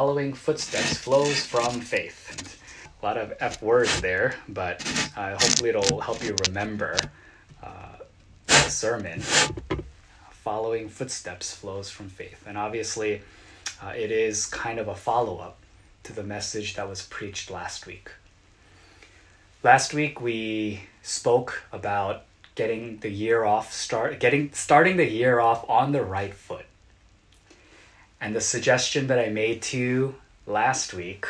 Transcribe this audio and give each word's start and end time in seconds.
following 0.00 0.32
footsteps 0.32 0.96
flows 0.96 1.44
from 1.44 1.78
faith. 1.78 2.58
A 3.02 3.04
lot 3.04 3.18
of 3.18 3.34
F 3.38 3.60
words 3.60 4.00
there, 4.00 4.34
but 4.48 4.80
uh, 5.14 5.32
hopefully 5.32 5.68
it'll 5.68 6.00
help 6.00 6.24
you 6.24 6.34
remember 6.48 6.96
uh, 7.62 7.96
the 8.46 8.54
sermon. 8.54 9.20
Following 10.30 10.88
footsteps 10.88 11.54
flows 11.54 11.90
from 11.90 12.08
faith. 12.08 12.42
And 12.46 12.56
obviously, 12.56 13.20
uh, 13.82 13.88
it 13.88 14.10
is 14.10 14.46
kind 14.46 14.78
of 14.78 14.88
a 14.88 14.94
follow 14.94 15.36
up 15.36 15.58
to 16.04 16.14
the 16.14 16.24
message 16.24 16.76
that 16.76 16.88
was 16.88 17.02
preached 17.02 17.50
last 17.50 17.86
week. 17.86 18.10
Last 19.62 19.92
week 19.92 20.18
we 20.18 20.84
spoke 21.02 21.64
about 21.74 22.22
getting 22.54 23.00
the 23.00 23.10
year 23.10 23.44
off 23.44 23.70
start 23.74 24.18
getting 24.18 24.50
starting 24.54 24.96
the 24.96 25.10
year 25.10 25.40
off 25.40 25.68
on 25.68 25.92
the 25.92 26.02
right 26.02 26.32
foot. 26.32 26.64
And 28.20 28.34
the 28.34 28.40
suggestion 28.40 29.06
that 29.06 29.18
I 29.18 29.30
made 29.30 29.62
to 29.62 29.78
you 29.78 30.14
last 30.46 30.92
week 30.92 31.26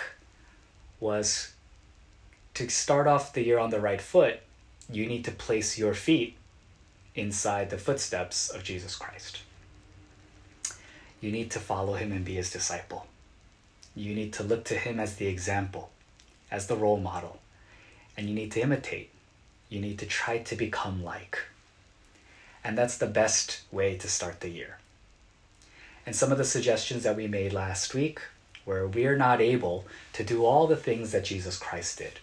was 0.98 1.52
to 2.54 2.68
start 2.68 3.06
off 3.06 3.32
the 3.32 3.44
year 3.44 3.58
on 3.58 3.70
the 3.70 3.80
right 3.80 4.00
foot, 4.00 4.40
you 4.90 5.06
need 5.06 5.24
to 5.24 5.30
place 5.30 5.78
your 5.78 5.94
feet 5.94 6.36
inside 7.14 7.70
the 7.70 7.78
footsteps 7.78 8.50
of 8.50 8.64
Jesus 8.64 8.96
Christ. 8.96 9.42
You 11.20 11.30
need 11.30 11.50
to 11.52 11.60
follow 11.60 11.94
him 11.94 12.12
and 12.12 12.24
be 12.24 12.34
his 12.34 12.50
disciple. 12.50 13.06
You 13.94 14.14
need 14.14 14.32
to 14.34 14.42
look 14.42 14.64
to 14.64 14.74
him 14.74 14.98
as 14.98 15.16
the 15.16 15.26
example, 15.26 15.90
as 16.50 16.66
the 16.66 16.76
role 16.76 16.98
model, 16.98 17.40
and 18.16 18.28
you 18.28 18.34
need 18.34 18.52
to 18.52 18.60
imitate. 18.60 19.10
You 19.68 19.80
need 19.80 19.98
to 20.00 20.06
try 20.06 20.38
to 20.38 20.56
become 20.56 21.04
like. 21.04 21.38
And 22.64 22.76
that's 22.76 22.98
the 22.98 23.06
best 23.06 23.62
way 23.70 23.96
to 23.96 24.08
start 24.08 24.40
the 24.40 24.48
year. 24.48 24.78
And 26.10 26.16
some 26.16 26.32
of 26.32 26.38
the 26.38 26.44
suggestions 26.44 27.04
that 27.04 27.14
we 27.14 27.28
made 27.28 27.52
last 27.52 27.94
week 27.94 28.18
were 28.66 28.84
we're 28.84 29.16
not 29.16 29.40
able 29.40 29.84
to 30.14 30.24
do 30.24 30.44
all 30.44 30.66
the 30.66 30.74
things 30.74 31.12
that 31.12 31.22
Jesus 31.22 31.56
Christ 31.56 31.98
did. 31.98 32.18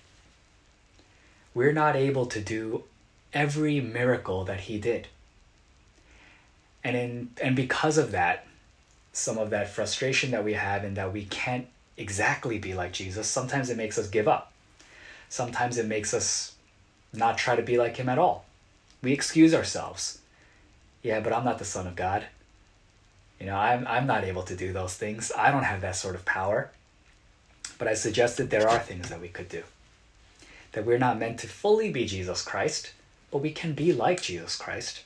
We're 1.53 1.71
not 1.71 1.95
able 1.95 2.25
to 2.25 2.41
do 2.41 2.83
every 3.31 3.80
miracle 3.80 4.43
that 4.43 4.59
he 4.59 4.77
did. 4.77 5.08
And 6.83 6.97
in 6.97 7.30
and 7.41 7.55
because 7.55 7.97
of 7.97 8.11
that, 8.11 8.45
some 9.13 9.38
of 9.38 9.52
that 9.52 9.69
frustration 9.69 10.31
that 10.31 10.43
we 10.43 10.55
have 10.55 10.83
and 10.83 10.97
that 10.97 11.13
we 11.13 11.23
can't 11.23 11.67
exactly 11.95 12.59
be 12.59 12.73
like 12.73 12.91
Jesus, 12.91 13.25
sometimes 13.25 13.69
it 13.69 13.77
makes 13.77 13.97
us 13.97 14.09
give 14.09 14.27
up. 14.27 14.52
Sometimes 15.30 15.77
it 15.77 15.85
makes 15.85 16.13
us 16.13 16.55
not 17.13 17.38
try 17.38 17.55
to 17.55 17.63
be 17.63 17.77
like 17.77 17.95
him 17.95 18.09
at 18.09 18.19
all. 18.19 18.43
We 19.02 19.13
excuse 19.13 19.53
ourselves. 19.53 20.19
Yeah, 21.03 21.21
but 21.21 21.31
I'm 21.31 21.45
not 21.45 21.58
the 21.58 21.63
Son 21.63 21.88
of 21.88 21.95
God. 21.95 22.25
You 23.39 23.45
know, 23.45 23.55
I'm, 23.55 23.85
I'm 23.88 24.07
not 24.07 24.23
able 24.23 24.43
to 24.43 24.55
do 24.55 24.73
those 24.73 24.95
things. 24.95 25.31
I 25.38 25.52
don't 25.52 25.63
have 25.63 25.81
that 25.81 25.95
sort 25.95 26.16
of 26.16 26.25
power. 26.25 26.71
But 27.77 27.88
I 27.88 27.93
suggested 27.93 28.49
there 28.49 28.69
are 28.69 28.80
things 28.80 29.09
that 29.09 29.21
we 29.21 29.27
could 29.27 29.49
do. 29.49 29.63
That 30.71 30.85
we're 30.85 30.97
not 30.97 31.19
meant 31.19 31.39
to 31.39 31.47
fully 31.47 31.91
be 31.91 32.05
Jesus 32.05 32.41
Christ, 32.43 32.93
but 33.31 33.39
we 33.39 33.52
can 33.52 33.73
be 33.73 33.93
like 33.93 34.21
Jesus 34.21 34.55
Christ. 34.55 35.03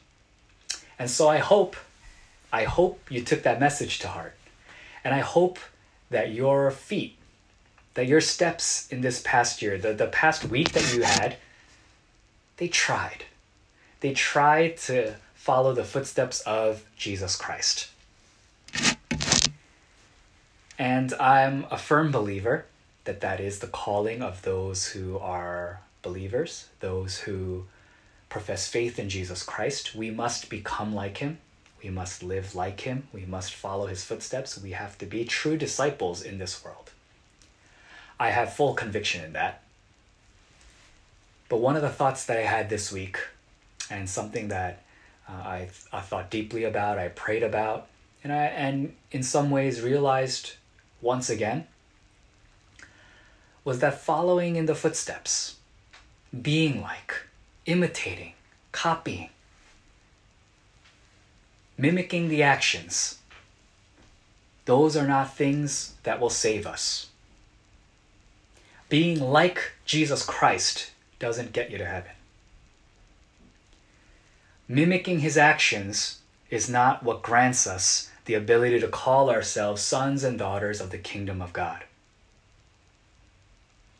And 0.98 1.10
so 1.10 1.28
I 1.28 1.38
hope 1.38 1.76
I 2.54 2.66
hope 2.66 3.10
you 3.10 3.24
took 3.24 3.44
that 3.44 3.60
message 3.60 4.00
to 4.00 4.10
heart. 4.10 4.36
And 5.04 5.14
I 5.14 5.20
hope 5.20 5.58
that 6.10 6.34
your 6.34 6.70
feet, 6.70 7.16
that 7.94 8.08
your 8.08 8.22
steps 8.22 8.92
in 8.92 9.02
this 9.02 9.22
past 9.26 9.62
year, 9.62 9.78
the, 9.78 9.94
the 9.94 10.08
past 10.08 10.46
week 10.46 10.74
that 10.74 10.94
you 10.94 11.04
had, 11.04 11.38
they 12.58 12.68
tried. 12.68 13.24
They 14.02 14.14
tried 14.14 14.78
to 14.78 15.16
follow 15.34 15.74
the 15.74 15.84
footsteps 15.84 16.42
of 16.42 16.84
Jesus 16.98 17.36
Christ. 17.36 17.90
And 20.82 21.14
I'm 21.20 21.68
a 21.70 21.78
firm 21.78 22.10
believer 22.12 22.66
that 23.04 23.22
that 23.22 23.40
is 23.40 23.60
the 23.60 23.68
calling 23.68 24.24
of 24.24 24.42
those 24.42 24.88
who 24.88 25.20
are 25.20 25.82
believers, 26.02 26.70
those 26.80 27.20
who 27.20 27.66
profess 28.30 28.68
faith 28.68 28.98
in 28.98 29.08
Jesus 29.08 29.44
Christ. 29.44 29.94
We 29.94 30.10
must 30.10 30.50
become 30.50 30.96
like 30.96 31.20
him. 31.20 31.38
We 31.84 31.92
must 31.92 32.24
live 32.24 32.56
like 32.56 32.82
him. 32.82 33.08
We 33.14 33.26
must 33.26 33.54
follow 33.54 33.86
his 33.86 34.04
footsteps. 34.04 34.60
We 34.60 34.72
have 34.72 34.98
to 34.98 35.06
be 35.06 35.24
true 35.24 35.56
disciples 35.56 36.24
in 36.24 36.40
this 36.40 36.66
world. 36.66 36.90
I 38.20 38.32
have 38.32 38.56
full 38.56 38.74
conviction 38.74 39.24
in 39.24 39.34
that. 39.34 39.62
But 41.48 41.58
one 41.58 41.76
of 41.76 41.84
the 41.84 41.90
thoughts 41.90 42.26
that 42.26 42.38
I 42.38 42.48
had 42.56 42.72
this 42.72 42.92
week, 42.92 43.20
and 43.92 44.10
something 44.10 44.48
that 44.48 44.82
uh, 45.30 45.34
I, 45.34 45.70
I 45.94 46.02
thought 46.02 46.32
deeply 46.32 46.64
about, 46.64 46.98
I 46.98 47.10
prayed 47.10 47.44
about, 47.44 47.86
and 48.24 48.34
I 48.34 48.46
and 48.46 48.96
in 49.12 49.22
some 49.22 49.52
ways 49.52 49.82
realized 49.82 50.54
once 51.02 51.30
again, 51.30 51.68
was 53.64 53.80
that 53.80 54.00
following 54.00 54.56
in 54.56 54.66
the 54.66 54.76
footsteps, 54.76 55.58
being 56.42 56.82
like, 56.82 57.14
imitating, 57.66 58.34
copying, 58.72 59.30
mimicking 61.78 62.30
the 62.30 62.44
actions, 62.44 63.20
those 64.66 64.96
are 64.96 65.08
not 65.08 65.36
things 65.36 65.94
that 66.04 66.20
will 66.20 66.30
save 66.30 66.68
us. 66.68 67.08
Being 68.90 69.20
like 69.20 69.74
Jesus 69.86 70.24
Christ 70.24 70.92
doesn't 71.18 71.54
get 71.54 71.72
you 71.72 71.78
to 71.78 71.86
heaven. 71.86 72.12
Mimicking 74.68 75.20
his 75.20 75.38
actions 75.38 76.20
is 76.50 76.70
not 76.70 77.04
what 77.04 77.22
grants 77.22 77.66
us 77.66 78.11
the 78.26 78.34
ability 78.34 78.80
to 78.80 78.88
call 78.88 79.30
ourselves 79.30 79.82
sons 79.82 80.24
and 80.24 80.38
daughters 80.38 80.80
of 80.80 80.92
the 80.92 80.98
kingdom 80.98 81.42
of 81.42 81.54
God. 81.54 81.84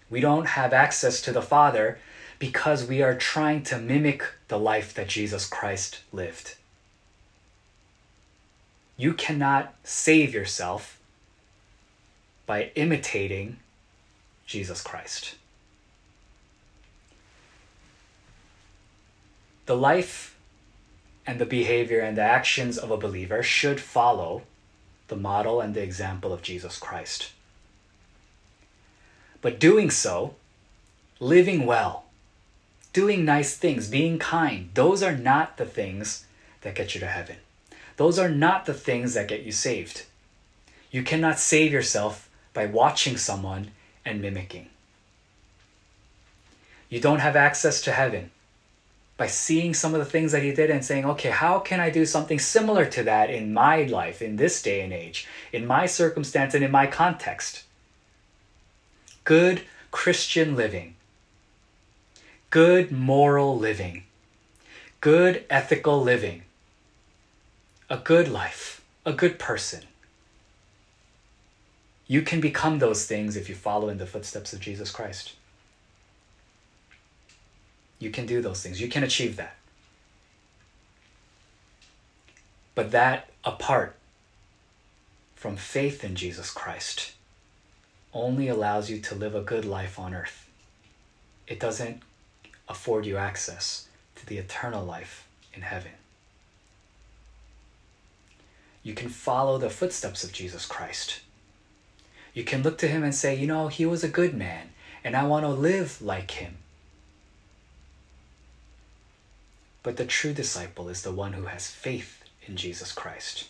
We 0.10 0.20
don't 0.20 0.48
have 0.48 0.74
access 0.74 1.22
to 1.22 1.32
the 1.32 1.42
Father 1.42 1.98
because 2.38 2.88
we 2.88 3.02
are 3.02 3.16
trying 3.16 3.64
to 3.64 3.78
mimic 3.78 4.24
the 4.48 4.60
life 4.60 4.94
that 4.94 5.08
Jesus 5.08 5.48
Christ 5.48 6.02
lived. 6.12 6.56
You 8.98 9.14
cannot 9.14 9.74
save 9.84 10.34
yourself 10.34 11.00
by 12.46 12.72
imitating 12.76 13.58
Jesus 14.46 14.82
Christ. 14.82 15.36
The 19.66 19.78
life 19.78 20.36
and 21.32 21.40
the 21.40 21.46
behavior 21.46 22.02
and 22.02 22.18
the 22.18 22.22
actions 22.22 22.78
of 22.78 22.92
a 22.92 22.98
believer 22.98 23.42
should 23.42 23.80
follow 23.80 24.42
the 25.08 25.16
model 25.16 25.62
and 25.62 25.74
the 25.74 25.82
example 25.82 26.34
of 26.34 26.42
Jesus 26.42 26.78
Christ. 26.78 27.32
But 29.42 29.58
doing 29.58 29.90
so, 29.90 30.36
living 31.22 31.66
well, 31.66 32.04
doing 32.92 33.24
nice 33.24 33.56
things, 33.56 33.88
being 33.88 34.20
kind, 34.20 34.72
those 34.74 35.02
are 35.02 35.16
not 35.16 35.56
the 35.56 35.66
things 35.66 36.26
that 36.64 36.76
get 36.76 36.96
you 36.96 37.00
to 37.00 37.08
heaven. 37.08 37.38
Those 37.96 38.20
are 38.20 38.28
not 38.28 38.66
the 38.66 38.74
things 38.74 39.14
that 39.14 39.30
get 39.30 39.44
you 39.44 39.54
saved. 39.54 40.04
You 40.92 41.02
cannot 41.02 41.40
save 41.40 41.72
yourself 41.72 42.30
by 42.54 42.66
watching 42.66 43.16
someone 43.16 43.72
and 44.04 44.22
mimicking. 44.22 44.68
You 46.90 47.00
don't 47.00 47.20
have 47.20 47.38
access 47.38 47.80
to 47.84 47.94
heaven 47.94 48.32
by 49.22 49.28
seeing 49.28 49.72
some 49.72 49.94
of 49.94 50.00
the 50.00 50.12
things 50.14 50.32
that 50.32 50.42
he 50.42 50.52
did 50.52 50.72
and 50.72 50.84
saying, 50.84 51.06
okay, 51.06 51.30
how 51.30 51.60
can 51.60 51.80
I 51.80 51.92
do 51.92 52.08
something 52.08 52.40
similar 52.40 52.88
to 52.88 53.04
that 53.04 53.30
in 53.30 53.54
my 53.54 53.84
life, 53.84 54.20
in 54.20 54.36
this 54.36 54.64
day 54.64 54.82
and 54.82 54.92
age, 54.92 55.28
in 55.54 55.68
my 55.68 55.86
circumstance, 55.86 56.56
and 56.56 56.64
in 56.64 56.72
my 56.72 56.88
context? 56.88 57.62
Good 59.24 59.62
Christian 59.92 60.56
living, 60.56 60.96
good 62.50 62.92
moral 62.92 63.56
living, 63.60 64.06
good 65.02 65.46
ethical 65.52 66.02
living 66.02 66.42
a 67.92 67.98
good 67.98 68.28
life, 68.28 68.82
a 69.06 69.14
good 69.14 69.38
person. 69.38 69.84
You 72.08 72.24
can 72.24 72.42
become 72.42 72.80
those 72.80 73.06
things 73.06 73.38
if 73.38 73.50
you 73.50 73.54
follow 73.54 73.88
in 73.88 74.00
the 74.00 74.08
footsteps 74.08 74.52
of 74.52 74.60
Jesus 74.60 74.90
Christ. 74.90 75.34
You 78.02 78.10
can 78.10 78.26
do 78.26 78.42
those 78.42 78.62
things. 78.62 78.82
You 78.82 78.90
can 78.90 79.04
achieve 79.04 79.38
that. 79.38 79.56
But 82.76 82.92
that 82.92 83.30
apart 83.44 83.96
from 85.36 85.56
faith 85.56 86.04
in 86.04 86.16
Jesus 86.16 86.52
Christ 86.52 87.14
only 88.14 88.48
allows 88.48 88.90
you 88.90 89.00
to 89.00 89.16
live 89.16 89.36
a 89.36 89.42
good 89.42 89.66
life 89.66 89.98
on 90.00 90.14
earth. 90.14 90.50
It 91.48 91.60
doesn't 91.60 92.02
afford 92.68 93.06
you 93.06 93.18
access 93.18 93.88
to 94.16 94.26
the 94.26 94.38
eternal 94.38 94.84
life 94.84 95.28
in 95.54 95.62
heaven 95.62 95.92
you 98.84 98.94
can 98.94 99.10
follow 99.10 99.58
the 99.58 99.70
footsteps 99.70 100.24
of 100.24 100.32
Jesus 100.32 100.66
Christ. 100.66 101.22
You 102.34 102.44
can 102.44 102.64
look 102.64 102.78
to 102.80 102.88
him 102.88 103.04
and 103.04 103.14
say, 103.14 103.36
you 103.36 103.46
know, 103.46 103.68
he 103.68 103.86
was 103.86 104.04
a 104.04 104.10
good 104.10 104.34
man, 104.34 104.70
and 105.04 105.16
I 105.16 105.26
want 105.26 105.46
to 105.46 105.50
live 105.50 106.02
like 106.02 106.32
him. 106.32 106.58
But 109.84 109.98
the 109.98 110.06
true 110.06 110.34
disciple 110.34 110.90
is 110.90 111.02
the 111.02 111.12
one 111.12 111.34
who 111.34 111.46
has 111.46 111.68
faith 111.68 112.24
in 112.46 112.56
Jesus 112.56 112.92
Christ. 112.92 113.48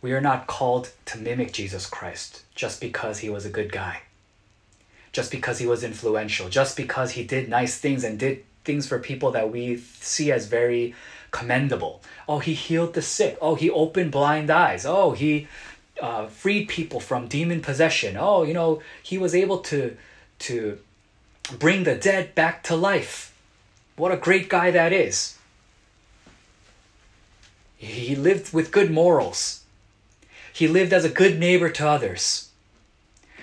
We 0.00 0.12
are 0.12 0.20
not 0.20 0.46
called 0.46 0.90
to 1.06 1.18
mimic 1.18 1.52
Jesus 1.52 1.86
Christ 1.86 2.42
just 2.54 2.80
because 2.80 3.18
he 3.18 3.30
was 3.30 3.46
a 3.46 3.50
good 3.50 3.72
guy, 3.72 4.02
just 5.12 5.30
because 5.30 5.58
he 5.58 5.66
was 5.66 5.82
influential, 5.82 6.48
just 6.48 6.76
because 6.76 7.12
he 7.12 7.24
did 7.24 7.48
nice 7.48 7.78
things 7.78 8.04
and 8.04 8.18
did 8.18 8.44
things 8.64 8.86
for 8.86 8.98
people 8.98 9.30
that 9.32 9.50
we 9.50 9.78
see 9.78 10.30
as 10.30 10.46
very 10.46 10.94
commendable. 11.30 12.02
Oh, 12.28 12.38
he 12.38 12.54
healed 12.54 12.94
the 12.94 13.02
sick. 13.02 13.36
Oh, 13.40 13.54
he 13.54 13.70
opened 13.70 14.12
blind 14.12 14.50
eyes. 14.50 14.86
Oh, 14.86 15.12
he 15.12 15.48
uh, 16.00 16.26
freed 16.26 16.68
people 16.68 17.00
from 17.00 17.26
demon 17.26 17.60
possession. 17.60 18.16
Oh, 18.18 18.42
you 18.42 18.54
know, 18.54 18.82
he 19.02 19.18
was 19.18 19.34
able 19.34 19.58
to 19.58 19.96
to 20.40 20.78
bring 21.58 21.84
the 21.84 21.94
dead 21.94 22.34
back 22.34 22.62
to 22.64 22.76
life. 22.76 23.33
What 23.96 24.12
a 24.12 24.16
great 24.16 24.48
guy 24.48 24.70
that 24.70 24.92
is. 24.92 25.38
He 27.76 28.16
lived 28.16 28.52
with 28.52 28.72
good 28.72 28.90
morals. 28.90 29.64
He 30.52 30.66
lived 30.68 30.92
as 30.92 31.04
a 31.04 31.10
good 31.10 31.38
neighbor 31.38 31.70
to 31.70 31.88
others. 31.88 32.50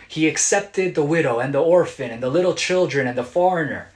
He 0.07 0.27
accepted 0.27 0.95
the 0.95 1.03
widow 1.03 1.39
and 1.39 1.53
the 1.53 1.61
orphan 1.61 2.11
and 2.11 2.21
the 2.21 2.29
little 2.29 2.53
children 2.53 3.07
and 3.07 3.17
the 3.17 3.23
foreigner. 3.23 3.89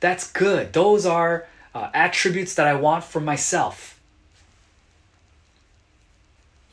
That's 0.00 0.30
good. 0.30 0.72
Those 0.72 1.06
are 1.06 1.46
uh, 1.74 1.90
attributes 1.94 2.54
that 2.54 2.66
I 2.66 2.74
want 2.74 3.04
for 3.04 3.20
myself. 3.20 4.00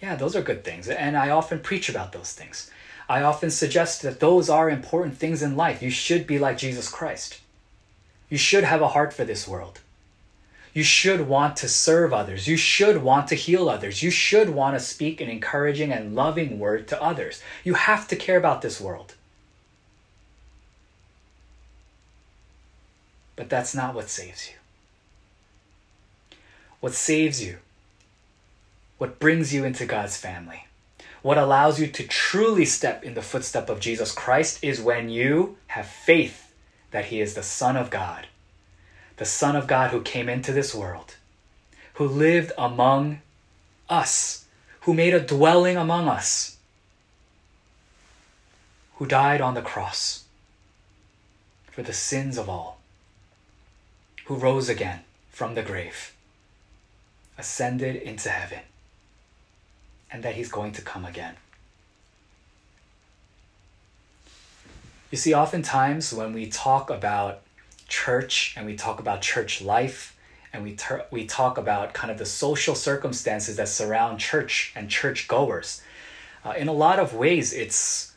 Yeah, 0.02 0.16
those 0.16 0.36
are 0.36 0.42
good 0.42 0.64
things. 0.64 0.88
And 0.88 1.18
I 1.18 1.30
often 1.30 1.60
preach 1.60 1.90
about 1.90 2.12
those 2.12 2.34
things. 2.34 2.72
I 3.10 3.22
often 3.22 3.52
suggest 3.52 4.02
that 4.02 4.20
those 4.20 4.50
are 4.50 4.70
important 4.70 5.18
things 5.18 5.42
in 5.42 5.56
life. 5.56 5.82
You 5.82 5.90
should 5.90 6.28
be 6.28 6.40
like 6.40 6.58
Jesus 6.58 6.90
Christ. 6.90 7.40
You 8.30 8.38
should 8.38 8.64
have 8.64 8.82
a 8.82 8.90
heart 8.90 9.14
for 9.14 9.24
this 9.24 9.48
world. 9.48 9.80
You 10.74 10.84
should 10.84 11.28
want 11.28 11.58
to 11.58 11.70
serve 11.70 12.14
others. 12.14 12.48
You 12.48 12.56
should 12.56 13.02
want 13.02 13.30
to 13.30 13.36
heal 13.36 13.68
others. 13.68 14.04
You 14.04 14.12
should 14.12 14.50
want 14.50 14.76
to 14.76 14.80
speak 14.80 15.20
an 15.20 15.30
encouraging 15.30 15.92
and 15.92 16.16
loving 16.16 16.60
word 16.60 16.88
to 16.90 17.02
others. 17.02 17.42
You 17.64 17.74
have 17.74 18.08
to 18.10 18.16
care 18.16 18.38
about 18.38 18.62
this 18.62 18.80
world. 18.80 19.16
But 23.36 23.50
that's 23.50 23.74
not 23.74 23.96
what 23.96 24.10
saves 24.10 24.50
you. 24.50 24.56
What 26.80 26.94
saves 26.94 27.44
you, 27.44 27.58
what 29.00 29.20
brings 29.20 29.52
you 29.54 29.64
into 29.64 29.86
God's 29.86 30.18
family, 30.18 30.68
what 31.24 31.40
allows 31.40 31.80
you 31.80 31.88
to 31.88 32.08
truly 32.08 32.66
step 32.66 33.04
in 33.04 33.16
the 33.16 33.24
footstep 33.24 33.70
of 33.70 33.80
Jesus 33.80 34.12
Christ 34.12 34.64
is 34.64 34.80
when 34.80 35.10
you 35.10 35.58
have 35.68 35.88
faith 35.88 36.47
that 36.92 37.06
He 37.06 37.22
is 37.22 37.34
the 37.34 37.44
Son 37.44 37.76
of 37.76 37.90
God, 37.90 38.28
the 39.18 39.26
Son 39.26 39.56
of 39.56 39.68
God 39.68 39.92
who 39.92 40.02
came 40.02 40.30
into 40.30 40.52
this 40.52 40.74
world, 40.74 41.16
who 41.96 42.08
lived 42.08 42.52
among 42.58 43.22
us, 43.90 44.46
who 44.82 44.94
made 44.94 45.14
a 45.14 45.20
dwelling 45.20 45.78
among 45.78 46.08
us, 46.08 46.58
who 48.96 49.06
died 49.06 49.42
on 49.42 49.54
the 49.54 49.62
cross 49.62 50.24
for 51.72 51.84
the 51.84 51.94
sins 51.94 52.38
of 52.38 52.50
all, 52.50 52.80
who 54.26 54.36
rose 54.36 54.70
again 54.70 55.02
from 55.30 55.56
the 55.56 55.64
grave, 55.64 56.14
ascended 57.38 57.96
into 57.96 58.30
heaven 58.30 58.60
and 60.12 60.24
that 60.24 60.36
he's 60.36 60.50
going 60.50 60.72
to 60.74 60.82
come 60.82 61.06
again. 61.06 61.36
You 65.10 65.18
see, 65.18 65.34
oftentimes 65.34 66.14
when 66.14 66.34
we 66.34 66.48
talk 66.48 66.90
about 66.90 67.42
church 67.88 68.54
and 68.58 68.66
we 68.66 68.76
talk 68.76 69.00
about 69.00 69.22
church 69.22 69.62
life 69.62 70.18
and 70.52 70.64
we, 70.64 70.76
ter- 70.76 71.06
we 71.12 71.26
talk 71.26 71.58
about 71.58 71.94
kind 71.94 72.12
of 72.12 72.18
the 72.18 72.26
social 72.26 72.76
circumstances 72.76 73.56
that 73.58 73.70
surround 73.70 74.20
church 74.20 74.74
and 74.76 74.90
church 74.90 75.28
goers, 75.28 75.82
uh, 76.44 76.54
in 76.58 76.68
a 76.68 76.74
lot 76.74 77.00
of 77.00 77.14
ways 77.14 77.54
it's 77.54 78.14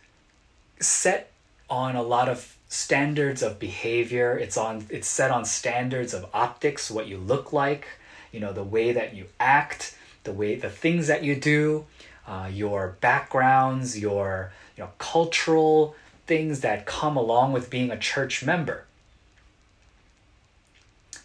set 0.81 1.31
on 1.69 1.95
a 1.95 2.03
lot 2.03 2.29
of 2.29 2.57
standards 2.69 3.43
of 3.43 3.59
behavior. 3.59 4.37
It's 4.37 4.57
on 4.57 4.87
it's 4.91 5.09
set 5.09 5.31
on 5.31 5.45
standards 5.45 6.15
of 6.15 6.27
optics 6.33 6.91
what 6.91 7.07
you 7.07 7.19
look 7.19 7.53
like 7.53 7.87
you 8.33 8.41
know 8.41 8.53
the 8.53 8.63
way 8.65 8.93
that 8.93 9.15
you 9.15 9.27
act 9.39 9.97
the 10.25 10.33
way 10.33 10.55
the 10.55 10.71
things 10.71 11.07
that 11.07 11.25
you 11.25 11.35
do, 11.35 11.87
uh, 12.27 12.49
your 12.53 12.97
backgrounds, 13.01 13.99
your 13.99 14.53
you 14.77 14.85
know 14.85 14.91
cultural 14.99 15.95
things 16.31 16.61
that 16.61 16.87
come 16.87 17.17
along 17.17 17.53
with 17.53 17.71
being 17.71 17.91
a 17.91 17.99
church 17.99 18.45
member. 18.45 18.85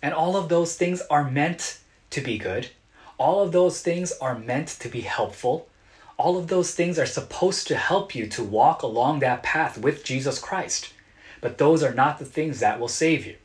And 0.01 0.15
all 0.15 0.35
of 0.35 0.49
those 0.49 0.75
things 0.75 1.03
are 1.11 1.29
meant 1.29 1.77
to 2.09 2.21
be 2.21 2.39
good. 2.39 2.71
All 3.19 3.43
of 3.43 3.51
those 3.51 3.83
things 3.83 4.13
are 4.19 4.39
meant 4.39 4.67
to 4.79 4.89
be 4.89 5.01
helpful. 5.01 5.67
All 6.17 6.39
of 6.39 6.47
those 6.47 6.73
things 6.73 6.97
are 6.97 7.05
supposed 7.05 7.67
to 7.67 7.75
help 7.77 8.15
you 8.15 8.25
to 8.29 8.43
walk 8.43 8.81
along 8.81 9.19
that 9.19 9.43
path 9.43 9.77
with 9.77 10.03
Jesus 10.03 10.39
Christ. 10.39 10.91
But 11.39 11.59
those 11.59 11.83
are 11.83 11.93
not 11.93 12.17
the 12.17 12.25
things 12.25 12.59
that 12.61 12.79
will 12.79 12.87
save 12.87 13.27
you. 13.27 13.35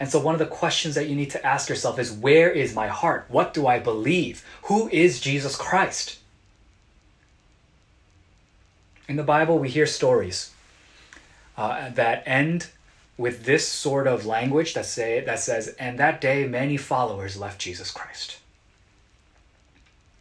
And 0.00 0.10
so, 0.10 0.18
one 0.18 0.34
of 0.34 0.40
the 0.40 0.46
questions 0.46 0.96
that 0.96 1.08
you 1.08 1.14
need 1.14 1.30
to 1.30 1.46
ask 1.46 1.68
yourself 1.68 2.00
is 2.00 2.10
where 2.10 2.50
is 2.50 2.74
my 2.74 2.88
heart? 2.88 3.26
What 3.28 3.54
do 3.54 3.68
I 3.68 3.78
believe? 3.78 4.44
Who 4.62 4.88
is 4.88 5.20
Jesus 5.20 5.54
Christ? 5.54 6.18
In 9.12 9.16
the 9.16 9.22
Bible, 9.22 9.58
we 9.58 9.68
hear 9.68 9.84
stories 9.84 10.52
uh, 11.58 11.90
that 11.90 12.22
end 12.24 12.68
with 13.18 13.44
this 13.44 13.68
sort 13.68 14.06
of 14.06 14.24
language 14.24 14.72
that 14.72 14.86
say 14.86 15.20
that 15.20 15.38
says, 15.38 15.68
"And 15.78 15.98
that 15.98 16.18
day, 16.18 16.48
many 16.48 16.78
followers 16.78 17.36
left 17.36 17.60
Jesus 17.60 17.90
Christ." 17.90 18.38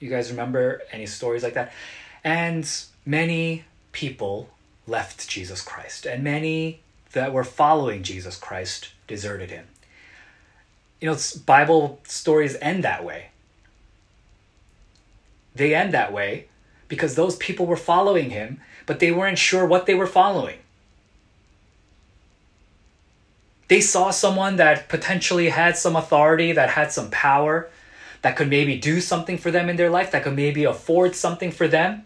You 0.02 0.10
guys 0.10 0.30
remember 0.30 0.82
any 0.92 1.06
stories 1.06 1.42
like 1.42 1.54
that? 1.54 1.72
And 2.22 2.70
many 3.06 3.64
people 3.94 4.50
left 4.86 5.30
Jesus 5.30 5.62
Christ, 5.62 6.06
and 6.06 6.22
many 6.22 6.82
that 7.14 7.32
were 7.32 7.46
following 7.46 8.04
Jesus 8.04 8.36
Christ 8.36 8.90
deserted 9.08 9.52
him. 9.52 9.68
You 11.00 11.10
know, 11.10 11.18
Bible 11.46 12.02
stories 12.04 12.58
end 12.62 12.84
that 12.84 13.06
way. 13.06 13.30
They 15.56 15.74
end 15.74 15.94
that 15.94 16.12
way 16.12 16.50
because 16.90 17.16
those 17.16 17.38
people 17.38 17.66
were 17.66 17.78
following 17.78 18.32
him, 18.32 18.60
but 18.86 19.00
they 19.00 19.12
weren't 19.12 19.38
sure 19.38 19.66
what 19.66 19.86
they 19.86 19.94
were 19.94 20.08
following. 20.08 20.58
They 23.68 23.82
saw 23.82 24.12
someone 24.12 24.58
that 24.58 24.90
potentially 24.90 25.50
had 25.50 25.78
some 25.78 25.96
authority, 25.96 26.52
that 26.52 26.72
had 26.72 26.92
some 26.92 27.10
power, 27.10 27.70
that 28.22 28.36
could 28.36 28.50
maybe 28.50 28.78
do 28.78 29.00
something 29.00 29.38
for 29.38 29.50
them 29.50 29.70
in 29.70 29.78
their 29.78 29.90
life, 29.90 30.12
that 30.12 30.24
could 30.24 30.36
maybe 30.36 30.66
afford 30.66 31.16
something 31.16 31.52
for 31.52 31.68
them, 31.68 32.04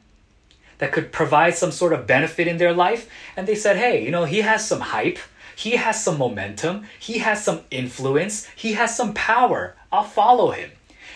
that 0.78 0.92
could 0.92 1.12
provide 1.12 1.56
some 1.56 1.72
sort 1.72 1.94
of 1.94 2.06
benefit 2.06 2.48
in 2.48 2.58
their 2.58 2.74
life. 2.74 3.10
And 3.36 3.48
they 3.48 3.56
said, 3.56 3.78
hey, 3.78 4.04
you 4.04 4.12
know, 4.12 4.26
he 4.26 4.42
has 4.42 4.68
some 4.68 4.82
hype. 4.82 5.18
He 5.56 5.72
has 5.78 6.04
some 6.04 6.18
momentum. 6.18 6.86
He 7.00 7.20
has 7.20 7.44
some 7.44 7.62
influence. 7.72 8.46
He 8.56 8.74
has 8.74 8.96
some 8.96 9.14
power. 9.14 9.76
I'll 9.92 10.04
follow 10.04 10.52
him. 10.52 10.72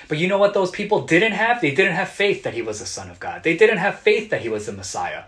But 0.08 0.18
you 0.18 0.28
know 0.28 0.40
what 0.40 0.56
those 0.56 0.72
people 0.72 1.06
didn't 1.06 1.34
have? 1.34 1.62
They 1.62 1.76
didn't 1.76 1.96
have 1.96 2.10
faith 2.10 2.44
that 2.44 2.56
he 2.56 2.64
was 2.64 2.80
the 2.80 2.86
Son 2.86 3.12
of 3.12 3.20
God. 3.20 3.44
They 3.44 3.56
didn't 3.56 3.78
have 3.78 4.00
faith 4.00 4.32
that 4.32 4.42
he 4.42 4.50
was 4.50 4.66
the 4.66 4.72
Messiah. 4.72 5.26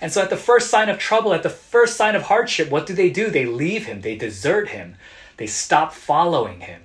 And 0.00 0.12
so 0.12 0.22
at 0.22 0.30
the 0.30 0.36
first 0.36 0.70
sign 0.70 0.88
of 0.88 0.98
trouble, 0.98 1.34
at 1.34 1.42
the 1.42 1.50
first 1.50 1.96
sign 1.96 2.16
of 2.16 2.22
hardship, 2.22 2.70
what 2.70 2.86
do 2.86 2.94
they 2.94 3.10
do? 3.10 3.30
They 3.30 3.44
leave 3.44 3.86
him. 3.86 4.00
They 4.00 4.16
desert 4.16 4.68
him. 4.68 4.96
They 5.36 5.46
stop 5.46 5.92
following 5.92 6.60
him. 6.60 6.82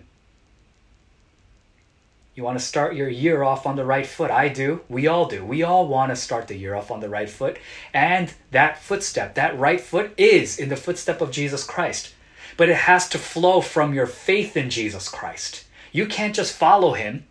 You 2.35 2.43
want 2.43 2.59
to 2.59 2.65
start 2.65 2.95
your 2.95 3.07
year 3.07 3.43
off 3.43 3.65
on 3.65 3.77
the 3.77 3.85
right 3.85 4.05
foot. 4.05 4.29
I 4.29 4.49
do. 4.49 4.81
We 4.89 5.07
all 5.07 5.25
do. 5.25 5.45
We 5.45 5.63
all 5.63 5.87
want 5.87 6.09
to 6.11 6.17
start 6.17 6.49
the 6.49 6.57
year 6.57 6.75
off 6.75 6.91
on 6.91 6.99
the 6.99 7.07
right 7.07 7.29
foot. 7.29 7.57
And 7.93 8.33
that 8.51 8.77
footstep, 8.77 9.35
that 9.35 9.57
right 9.57 9.79
foot, 9.79 10.13
is 10.17 10.59
in 10.59 10.67
the 10.67 10.75
footstep 10.75 11.21
of 11.21 11.31
Jesus 11.31 11.63
Christ. 11.63 12.13
But 12.57 12.67
it 12.67 12.75
has 12.75 13.07
to 13.09 13.17
flow 13.17 13.61
from 13.61 13.93
your 13.93 14.05
faith 14.05 14.57
in 14.57 14.69
Jesus 14.69 15.07
Christ. 15.07 15.63
You 15.93 16.05
can't 16.05 16.35
just 16.35 16.53
follow 16.53 16.93
him 16.93 17.25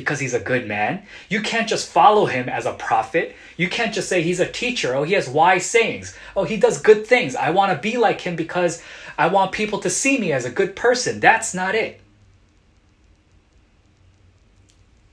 because 0.00 0.20
he's 0.20 0.34
a 0.34 0.40
good 0.40 0.66
man. 0.66 1.04
You 1.28 1.40
can't 1.40 1.68
just 1.68 1.88
follow 1.88 2.26
him 2.26 2.48
as 2.48 2.66
a 2.66 2.72
prophet. 2.72 3.36
You 3.56 3.68
can't 3.68 3.94
just 3.94 4.08
say 4.08 4.22
he's 4.22 4.40
a 4.40 4.50
teacher. 4.50 4.94
Oh, 4.94 5.04
he 5.04 5.14
has 5.14 5.28
wise 5.28 5.66
sayings. 5.66 6.16
Oh, 6.36 6.44
he 6.44 6.56
does 6.56 6.80
good 6.80 7.06
things. 7.06 7.36
I 7.36 7.50
want 7.50 7.72
to 7.72 7.78
be 7.78 7.96
like 7.96 8.20
him 8.20 8.36
because 8.36 8.82
I 9.16 9.28
want 9.28 9.52
people 9.52 9.78
to 9.80 9.90
see 9.90 10.18
me 10.18 10.32
as 10.32 10.44
a 10.44 10.50
good 10.50 10.74
person. 10.74 11.20
That's 11.20 11.54
not 11.54 11.74
it. 11.74 12.00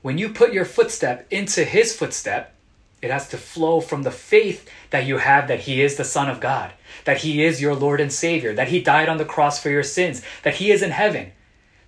When 0.02 0.18
you 0.18 0.30
put 0.30 0.52
your 0.52 0.64
footstep 0.64 1.26
into 1.30 1.64
his 1.64 1.94
footstep, 1.94 2.54
it 3.00 3.10
has 3.10 3.28
to 3.28 3.36
flow 3.36 3.80
from 3.80 4.02
the 4.02 4.10
faith 4.10 4.68
that 4.90 5.06
you 5.06 5.18
have 5.18 5.48
that 5.48 5.60
he 5.60 5.82
is 5.82 5.96
the 5.96 6.04
Son 6.04 6.28
of 6.28 6.40
God, 6.40 6.72
that 7.04 7.18
he 7.18 7.44
is 7.44 7.60
your 7.60 7.74
Lord 7.74 8.00
and 8.00 8.12
Savior, 8.12 8.54
that 8.54 8.68
he 8.68 8.80
died 8.82 9.08
on 9.08 9.18
the 9.18 9.24
cross 9.24 9.62
for 9.62 9.70
your 9.70 9.82
sins, 9.82 10.22
that 10.42 10.56
he 10.56 10.72
is 10.72 10.82
in 10.82 10.90
heaven, 10.90 11.32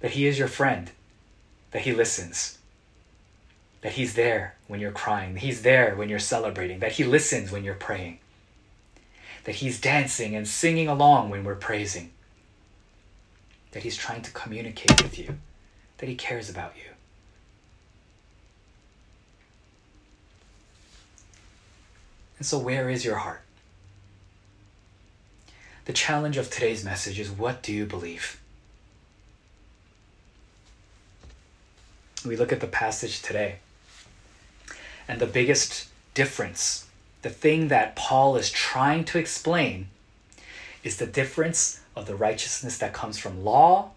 that 0.01 0.13
he 0.13 0.27
is 0.27 0.39
your 0.39 0.49
friend, 0.49 0.91
that 1.73 1.83
he 1.83 1.93
listens, 1.93 2.59
that 3.83 3.93
He's 3.93 4.15
there 4.15 4.57
when 4.67 4.81
you're 4.81 4.93
crying, 4.93 5.37
He's 5.37 5.63
there 5.63 5.95
when 5.95 6.09
you're 6.09 6.19
celebrating, 6.19 6.81
that 6.81 6.93
He 6.93 7.05
listens 7.05 7.51
when 7.51 7.65
you're 7.65 7.75
praying, 7.75 8.19
that 9.45 9.57
He's 9.57 9.81
dancing 9.81 10.35
and 10.35 10.47
singing 10.47 10.89
along 10.89 11.31
when 11.31 11.45
we're 11.45 11.55
praising, 11.55 12.11
that 13.73 13.83
He's 13.83 13.97
trying 13.97 14.23
to 14.23 14.31
communicate 14.33 15.03
with 15.03 15.19
you, 15.19 15.39
that 15.99 16.09
He 16.09 16.15
cares 16.15 16.51
about 16.51 16.75
you. 16.77 16.91
And 22.39 22.47
so, 22.47 22.59
where 22.59 22.89
is 22.89 23.05
your 23.05 23.17
heart? 23.17 23.43
The 25.85 25.93
challenge 25.93 26.37
of 26.37 26.51
today's 26.51 26.85
message 26.85 27.19
is 27.19 27.31
what 27.31 27.63
do 27.63 27.73
you 27.73 27.85
believe? 27.85 28.41
We 32.25 32.37
look 32.37 32.53
at 32.53 32.61
the 32.61 32.67
passage 32.67 33.23
today 33.23 33.57
and 35.11 35.21
the 35.21 35.27
biggest 35.27 35.89
difference, 36.15 36.87
the 37.23 37.31
thing 37.31 37.67
that 37.67 37.97
Paul 37.97 38.37
is 38.37 38.49
trying 38.49 39.05
to 39.07 39.19
explain, 39.19 39.89
is 40.85 40.99
the 40.99 41.07
difference 41.07 41.81
of 41.97 42.07
the 42.07 42.15
righteousness 42.15 42.79
that 42.79 42.93
comes 42.93 43.19
from 43.19 43.45
law 43.45 43.91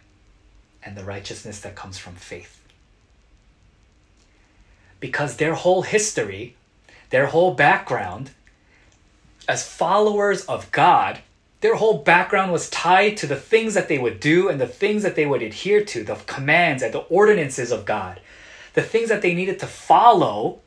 and 0.81 0.97
the 0.97 1.03
righteousness 1.03 1.59
that 1.59 1.75
comes 1.75 1.99
from 1.99 2.15
faith. 2.15 2.59
Because 4.99 5.37
their 5.37 5.53
whole 5.53 5.83
history, 5.83 6.55
their 7.11 7.27
whole 7.27 7.53
background, 7.53 8.31
as 9.47 9.69
followers 9.69 10.43
of 10.45 10.71
God, 10.71 11.19
their 11.61 11.75
whole 11.75 11.99
background 11.99 12.51
was 12.51 12.71
tied 12.71 13.17
to 13.17 13.27
the 13.27 13.35
things 13.35 13.75
that 13.75 13.87
they 13.87 13.99
would 13.99 14.19
do 14.19 14.49
and 14.49 14.59
the 14.59 14.65
things 14.65 15.03
that 15.03 15.15
they 15.15 15.27
would 15.27 15.43
adhere 15.43 15.85
to, 15.85 16.03
the 16.03 16.15
commands 16.25 16.81
and 16.81 16.91
the 16.91 17.01
ordinances 17.01 17.71
of 17.71 17.85
God, 17.85 18.19
the 18.73 18.81
things 18.81 19.09
that 19.09 19.21
they 19.21 19.35
needed 19.35 19.59
to 19.59 19.67
follow 19.67 20.62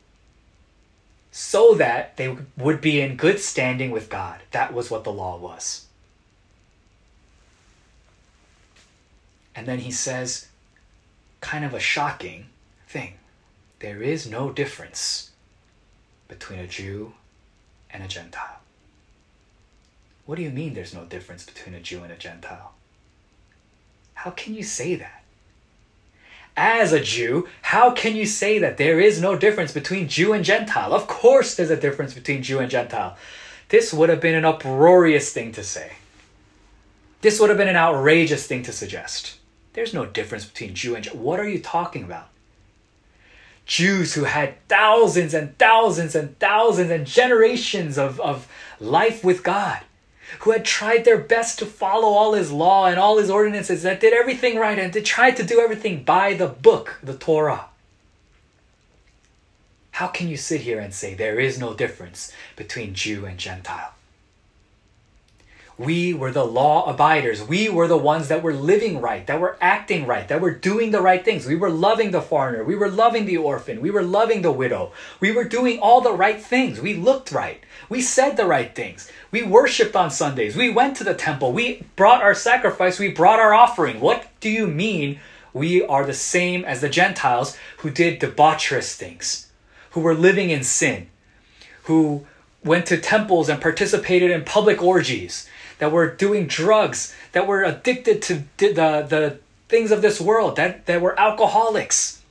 so 1.38 1.74
that 1.74 2.16
they 2.16 2.34
would 2.56 2.80
be 2.80 2.98
in 2.98 3.14
good 3.14 3.38
standing 3.38 3.90
with 3.90 4.08
God. 4.08 4.40
That 4.52 4.72
was 4.72 4.90
what 4.90 5.04
the 5.04 5.12
law 5.12 5.36
was. 5.36 5.84
And 9.54 9.68
then 9.68 9.80
he 9.80 9.90
says, 9.90 10.48
kind 11.42 11.62
of 11.62 11.74
a 11.74 11.78
shocking 11.78 12.46
thing 12.88 13.18
there 13.80 14.00
is 14.00 14.26
no 14.26 14.50
difference 14.50 15.32
between 16.26 16.58
a 16.58 16.66
Jew 16.66 17.12
and 17.90 18.02
a 18.02 18.08
Gentile. 18.08 18.60
What 20.24 20.36
do 20.36 20.42
you 20.42 20.48
mean 20.48 20.72
there's 20.72 20.94
no 20.94 21.04
difference 21.04 21.44
between 21.44 21.74
a 21.74 21.80
Jew 21.80 22.02
and 22.02 22.10
a 22.10 22.16
Gentile? 22.16 22.72
How 24.14 24.30
can 24.30 24.54
you 24.54 24.62
say 24.62 24.94
that? 24.94 25.15
As 26.56 26.92
a 26.92 27.00
Jew, 27.00 27.46
how 27.60 27.90
can 27.90 28.16
you 28.16 28.24
say 28.24 28.58
that 28.58 28.78
there 28.78 28.98
is 28.98 29.20
no 29.20 29.36
difference 29.36 29.72
between 29.72 30.08
Jew 30.08 30.32
and 30.32 30.44
Gentile? 30.44 30.94
Of 30.94 31.06
course, 31.06 31.54
there's 31.54 31.70
a 31.70 31.76
difference 31.76 32.14
between 32.14 32.42
Jew 32.42 32.60
and 32.60 32.70
Gentile. 32.70 33.16
This 33.68 33.92
would 33.92 34.08
have 34.08 34.20
been 34.20 34.34
an 34.34 34.44
uproarious 34.44 35.32
thing 35.32 35.52
to 35.52 35.62
say. 35.62 35.92
This 37.20 37.38
would 37.40 37.50
have 37.50 37.58
been 37.58 37.68
an 37.68 37.76
outrageous 37.76 38.46
thing 38.46 38.62
to 38.62 38.72
suggest. 38.72 39.36
There's 39.74 39.92
no 39.92 40.06
difference 40.06 40.46
between 40.46 40.74
Jew 40.74 40.94
and 40.94 41.04
Jew. 41.04 41.10
What 41.10 41.40
are 41.40 41.48
you 41.48 41.58
talking 41.58 42.04
about? 42.04 42.28
Jews 43.66 44.14
who 44.14 44.24
had 44.24 44.54
thousands 44.68 45.34
and 45.34 45.58
thousands 45.58 46.14
and 46.14 46.38
thousands 46.38 46.90
and 46.90 47.06
generations 47.06 47.98
of, 47.98 48.20
of 48.20 48.48
life 48.80 49.24
with 49.24 49.42
God, 49.42 49.80
who 50.40 50.52
had 50.52 50.64
tried 50.64 51.04
their 51.04 51.18
best 51.18 51.58
to 51.58 51.66
follow 51.66 52.08
all 52.08 52.34
his 52.34 52.52
law 52.52 52.86
and 52.86 52.98
all 52.98 53.18
his 53.18 53.30
ordinances, 53.30 53.82
that 53.82 54.00
did 54.00 54.12
everything 54.12 54.58
right 54.58 54.78
and 54.78 54.92
they 54.92 55.02
tried 55.02 55.36
to 55.36 55.42
do 55.42 55.60
everything 55.60 56.02
by 56.02 56.34
the 56.34 56.48
book, 56.48 56.98
the 57.02 57.16
Torah. 57.16 57.66
How 59.92 60.08
can 60.08 60.28
you 60.28 60.36
sit 60.36 60.60
here 60.60 60.78
and 60.78 60.92
say 60.92 61.14
there 61.14 61.40
is 61.40 61.58
no 61.58 61.72
difference 61.72 62.30
between 62.54 62.94
Jew 62.94 63.24
and 63.24 63.38
Gentile? 63.38 63.95
We 65.78 66.14
were 66.14 66.32
the 66.32 66.44
law 66.44 66.88
abiders. 66.88 67.42
We 67.42 67.68
were 67.68 67.86
the 67.86 67.98
ones 67.98 68.28
that 68.28 68.42
were 68.42 68.54
living 68.54 68.98
right, 69.02 69.26
that 69.26 69.40
were 69.40 69.58
acting 69.60 70.06
right, 70.06 70.26
that 70.26 70.40
were 70.40 70.54
doing 70.54 70.90
the 70.90 71.02
right 71.02 71.22
things. 71.22 71.44
We 71.44 71.54
were 71.54 71.68
loving 71.68 72.12
the 72.12 72.22
foreigner. 72.22 72.64
We 72.64 72.76
were 72.76 72.88
loving 72.88 73.26
the 73.26 73.36
orphan. 73.36 73.82
We 73.82 73.90
were 73.90 74.02
loving 74.02 74.40
the 74.40 74.52
widow. 74.52 74.92
We 75.20 75.32
were 75.32 75.44
doing 75.44 75.78
all 75.78 76.00
the 76.00 76.14
right 76.14 76.40
things. 76.40 76.80
We 76.80 76.94
looked 76.94 77.30
right. 77.30 77.62
We 77.90 78.00
said 78.00 78.38
the 78.38 78.46
right 78.46 78.74
things. 78.74 79.10
We 79.30 79.42
worshiped 79.42 79.94
on 79.94 80.10
Sundays. 80.10 80.56
We 80.56 80.70
went 80.70 80.96
to 80.96 81.04
the 81.04 81.14
temple. 81.14 81.52
We 81.52 81.84
brought 81.94 82.22
our 82.22 82.34
sacrifice. 82.34 82.98
We 82.98 83.08
brought 83.08 83.38
our 83.38 83.52
offering. 83.52 84.00
What 84.00 84.28
do 84.40 84.48
you 84.48 84.66
mean 84.66 85.20
we 85.52 85.84
are 85.84 86.06
the 86.06 86.14
same 86.14 86.64
as 86.64 86.80
the 86.80 86.88
Gentiles 86.88 87.54
who 87.78 87.90
did 87.90 88.18
debaucherous 88.18 88.94
things, 88.94 89.50
who 89.90 90.00
were 90.00 90.14
living 90.14 90.48
in 90.48 90.64
sin, 90.64 91.08
who 91.82 92.26
went 92.64 92.86
to 92.86 92.96
temples 92.96 93.50
and 93.50 93.60
participated 93.60 94.30
in 94.30 94.42
public 94.42 94.82
orgies? 94.82 95.46
That 95.78 95.92
were 95.92 96.10
doing 96.10 96.46
drugs, 96.46 97.14
that 97.32 97.46
were 97.46 97.62
addicted 97.62 98.22
to 98.22 98.44
the, 98.58 99.06
the 99.08 99.38
things 99.68 99.90
of 99.90 100.02
this 100.02 100.20
world, 100.20 100.56
that, 100.56 100.86
that 100.86 101.00
were 101.00 101.18
alcoholics. 101.18 102.22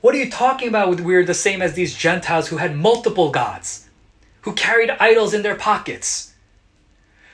What 0.00 0.14
are 0.14 0.18
you 0.18 0.30
talking 0.30 0.68
about? 0.68 1.00
We're 1.00 1.24
the 1.24 1.34
same 1.34 1.60
as 1.60 1.74
these 1.74 1.94
Gentiles 1.94 2.48
who 2.48 2.56
had 2.56 2.76
multiple 2.76 3.30
gods, 3.30 3.88
who 4.42 4.54
carried 4.54 4.90
idols 4.90 5.34
in 5.34 5.42
their 5.42 5.56
pockets, 5.56 6.32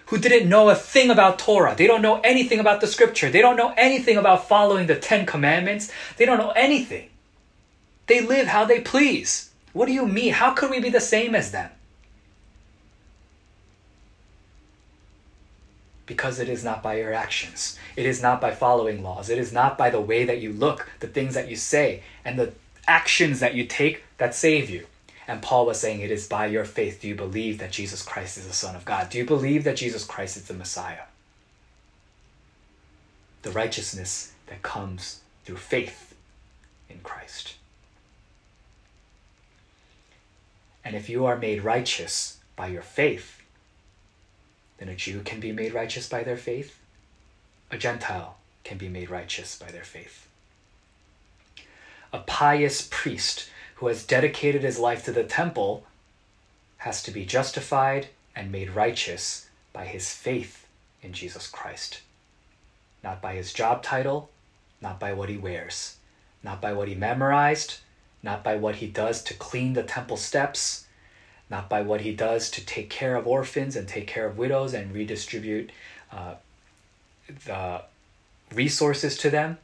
who 0.07 0.19
didn't 0.19 0.49
know 0.49 0.69
a 0.69 0.75
thing 0.75 1.11
about 1.11 1.39
Torah. 1.39 1.77
They 1.77 1.87
don't 1.87 2.03
know 2.03 2.21
anything 2.23 2.59
about 2.59 2.81
the 2.81 2.87
scripture. 2.87 3.31
They 3.31 3.41
don't 3.41 3.57
know 3.57 3.73
anything 3.77 4.17
about 4.17 4.49
following 4.49 4.87
the 4.87 4.97
Ten 4.97 5.27
Commandments. 5.27 5.93
They 6.17 6.27
don't 6.27 6.39
know 6.39 6.51
anything. 6.51 7.11
They 8.07 8.21
live 8.21 8.47
how 8.49 8.65
they 8.65 8.81
please. 8.81 9.51
What 9.73 9.87
do 9.87 9.93
you 9.93 10.07
mean? 10.07 10.33
How 10.33 10.53
could 10.53 10.71
we 10.71 10.81
be 10.81 10.91
the 10.91 11.01
same 11.01 11.35
as 11.35 11.51
them? 11.51 11.71
Because 16.07 16.39
it 16.39 16.49
is 16.49 16.65
not 16.65 16.83
by 16.83 16.99
your 16.99 17.13
actions. 17.13 17.79
It 17.97 18.07
is 18.07 18.23
not 18.23 18.41
by 18.41 18.53
following 18.53 19.03
laws. 19.03 19.29
It 19.29 19.39
is 19.39 19.53
not 19.53 19.77
by 19.77 19.91
the 19.91 20.01
way 20.01 20.25
that 20.25 20.41
you 20.41 20.53
look, 20.53 20.89
the 21.01 21.09
things 21.09 21.35
that 21.35 21.51
you 21.51 21.57
say, 21.57 22.03
and 22.25 22.39
the 22.39 22.53
actions 22.87 23.41
that 23.41 23.55
you 23.55 23.67
take 23.67 24.05
that 24.19 24.35
save 24.35 24.71
you. 24.71 24.87
And 25.29 25.43
Paul 25.43 25.67
was 25.67 25.81
saying 25.81 26.01
it 26.01 26.13
is 26.13 26.29
by 26.29 26.47
your 26.47 26.65
faith. 26.65 27.01
Do 27.01 27.09
you 27.09 27.17
believe 27.17 27.59
that 27.59 27.73
Jesus 27.73 28.03
Christ 28.03 28.39
is 28.39 28.47
the 28.47 28.53
Son 28.53 28.77
of 28.77 28.85
God? 28.85 29.11
Do 29.11 29.19
you 29.19 29.25
believe 29.25 29.65
that 29.65 29.77
Jesus 29.77 30.05
Christ 30.05 30.37
is 30.37 30.45
the 30.45 30.55
Messiah? 30.55 31.03
The 33.43 33.51
righteousness 33.51 34.33
that 34.47 34.63
comes 34.63 35.21
through 35.45 35.57
faith 35.57 36.15
in 36.89 37.01
Christ. 37.01 37.57
And 40.85 40.95
if 40.95 41.09
you 41.09 41.27
are 41.27 41.37
made 41.37 41.65
righteous 41.65 42.39
by 42.55 42.69
your 42.69 42.83
faith, 42.83 43.36
then 44.79 44.89
a 44.89 44.97
Jew 44.97 45.21
can 45.21 45.41
be 45.41 45.53
made 45.53 45.75
righteous 45.75 46.09
by 46.09 46.23
their 46.23 46.37
faith. 46.37 46.79
A 47.71 47.79
Gentile 47.79 48.37
can 48.65 48.79
be 48.79 48.89
made 48.89 49.11
righteous 49.11 49.59
by 49.59 49.71
their 49.71 49.85
faith. 49.85 50.29
A 52.13 52.21
pious 52.21 52.87
priest 52.91 53.49
who 53.77 53.89
has 53.89 54.05
dedicated 54.05 54.63
his 54.63 54.79
life 54.79 55.05
to 55.05 55.13
the 55.13 55.25
temple 55.25 55.85
has 56.79 57.03
to 57.03 57.11
be 57.11 57.25
justified 57.25 58.09
and 58.35 58.53
made 58.53 58.71
righteous 58.71 59.49
by 59.73 59.87
his 59.87 60.13
faith 60.13 60.67
in 61.03 61.13
Jesus 61.13 61.49
Christ. 61.49 62.01
Not 63.03 63.21
by 63.21 63.35
his 63.35 63.53
job 63.53 63.83
title, 63.83 64.31
not 64.81 64.99
by 65.01 65.13
what 65.13 65.29
he 65.29 65.37
wears, 65.37 65.97
not 66.43 66.61
by 66.61 66.73
what 66.73 66.89
he 66.89 66.95
memorized, 66.95 67.79
not 68.23 68.43
by 68.43 68.57
what 68.57 68.77
he 68.77 68.87
does 68.87 69.23
to 69.25 69.35
clean 69.35 69.73
the 69.73 69.83
temple 69.83 70.17
steps, 70.17 70.86
not 71.49 71.69
by 71.69 71.81
what 71.81 72.01
he 72.01 72.13
does 72.13 72.51
to 72.51 72.65
take 72.65 72.91
care 72.91 73.17
of 73.17 73.27
orphans 73.27 73.77
and 73.77 73.87
take 73.87 74.07
care 74.07 74.27
of 74.27 74.37
widows 74.37 74.75
and 74.75 74.93
redistribute 74.93 75.71
uh, 76.13 76.35
the 77.45 77.83
resources 78.53 79.17
to 79.19 79.31
them. 79.31 79.59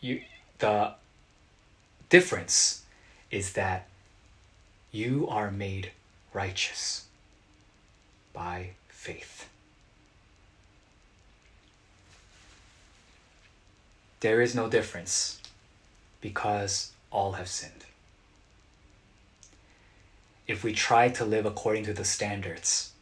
You, 0.00 0.22
the 0.58 0.94
difference 2.08 2.82
is 3.30 3.52
that 3.52 3.86
you 4.90 5.28
are 5.28 5.50
made 5.50 5.92
righteous 6.32 7.06
by 8.32 8.70
faith. 8.88 9.48
There 14.20 14.40
is 14.40 14.54
no 14.54 14.68
difference 14.68 15.40
because 16.20 16.92
all 17.10 17.32
have 17.32 17.48
sinned 17.48 17.84
if 20.46 20.64
we 20.64 20.72
try 20.72 21.08
to 21.08 21.24
live 21.24 21.46
according 21.46 21.84
to 21.84 21.92
the 21.92 22.04
standards, 22.04 22.92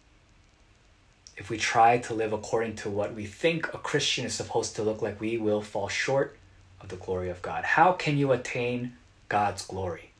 if 1.37 1.49
we 1.49 1.56
try 1.56 1.99
to 1.99 2.14
live 2.14 2.32
according 2.32 2.76
to 2.76 2.90
what 2.90 3.14
we 3.14 3.25
think 3.25 3.73
a 3.73 3.78
Christian 3.78 4.26
is 4.26 4.35
supposed 4.35 4.76
to 4.76 4.82
look 4.82 5.00
like, 5.00 5.20
we 5.20 5.38
will 5.38 5.62
fall 5.62 5.88
short 5.88 6.37
of 6.80 6.88
the 6.88 6.97
glory 6.97 7.30
of 7.30 7.40
God. 7.40 7.64
How 7.64 7.92
can 7.92 8.18
you 8.18 8.32
attain 8.32 8.92
God's 9.28 9.64
glory? 9.64 10.11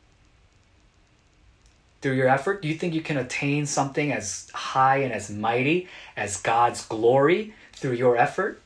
Through 2.01 2.15
your 2.15 2.29
effort? 2.29 2.63
Do 2.63 2.69
you 2.69 2.75
think 2.75 2.95
you 2.95 3.03
can 3.03 3.19
attain 3.19 3.67
something 3.67 4.11
as 4.11 4.49
high 4.55 4.99
and 4.99 5.13
as 5.13 5.31
mighty 5.31 5.89
as 6.17 6.39
God's 6.39 6.87
glory 6.87 7.53
through 7.75 7.93
your 7.93 8.17
effort? 8.17 8.63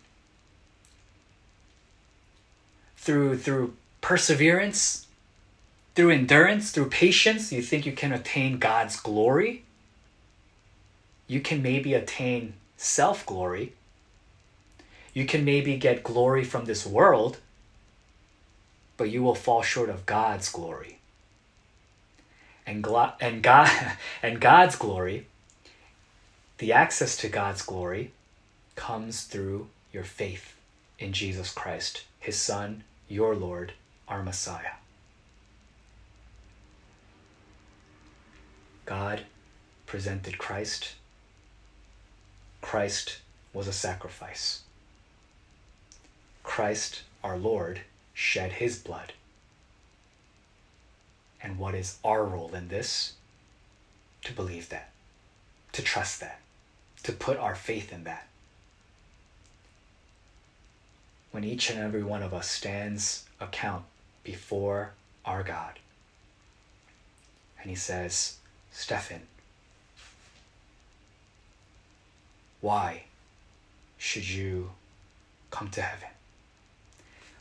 Through 2.97 3.39
through 3.39 3.75
perseverance, 4.01 5.04
through 5.95 6.11
endurance, 6.11 6.71
through 6.71 6.91
patience, 6.91 7.53
you 7.53 7.63
think 7.63 7.87
you 7.87 7.93
can 7.93 8.13
attain 8.13 8.59
God's 8.59 8.99
glory? 8.99 9.65
You 11.27 11.41
can 11.41 11.63
maybe 11.63 11.95
attain 11.95 12.55
self 12.77 13.25
glory. 13.25 13.73
You 15.13 15.27
can 15.27 15.45
maybe 15.45 15.77
get 15.77 16.03
glory 16.03 16.43
from 16.43 16.65
this 16.65 16.85
world, 16.85 17.39
but 18.97 19.11
you 19.11 19.23
will 19.23 19.37
fall 19.37 19.63
short 19.63 19.89
of 19.89 20.07
God's 20.07 20.51
glory. 20.51 20.99
And, 22.67 22.83
glo- 22.83 23.13
and, 23.21 23.43
God, 23.43 23.71
and 24.23 24.41
God's 24.41 24.75
glory, 24.75 25.27
the 26.59 26.73
access 26.73 27.17
to 27.19 27.29
God's 27.29 27.63
glory, 27.63 28.11
comes 28.75 29.23
through 29.23 29.69
your 29.93 30.05
faith 30.05 30.55
in 30.99 31.13
Jesus 31.13 31.53
Christ, 31.53 32.05
his 32.19 32.37
Son, 32.37 32.83
your 33.09 33.37
Lord, 33.37 33.73
our 34.09 34.23
Messiah. 34.23 34.73
God 38.87 39.23
presented 39.87 40.39
Christ. 40.39 40.95
Christ 42.61 43.19
was 43.53 43.69
a 43.69 43.73
sacrifice. 43.73 44.63
Christ, 46.43 47.03
our 47.23 47.37
Lord, 47.39 47.81
shed 48.13 48.53
his 48.53 48.79
blood. 48.79 49.13
And 51.43 51.59
what 51.59 51.75
is 51.75 51.99
our 52.05 52.25
role 52.25 52.55
in 52.55 52.69
this? 52.69 53.15
To 54.25 54.33
believe 54.33 54.71
that, 54.71 54.91
to 55.73 55.83
trust 55.83 56.21
that, 56.21 56.41
to 57.03 57.13
put 57.13 57.37
our 57.37 57.55
faith 57.55 57.93
in 57.93 58.05
that. 58.05 58.27
When 61.31 61.45
each 61.45 61.69
and 61.69 61.79
every 61.79 62.03
one 62.03 62.23
of 62.23 62.33
us 62.33 62.49
stands 62.49 63.25
account 63.41 63.85
before 64.23 64.93
our 65.27 65.43
God, 65.43 65.79
and 67.61 67.69
he 67.69 67.77
says, 67.77 68.37
Stephen, 68.77 69.23
why 72.61 73.05
should 73.97 74.29
you 74.29 74.73
come 75.53 75.71
to 75.71 75.81
heaven? 75.81 76.09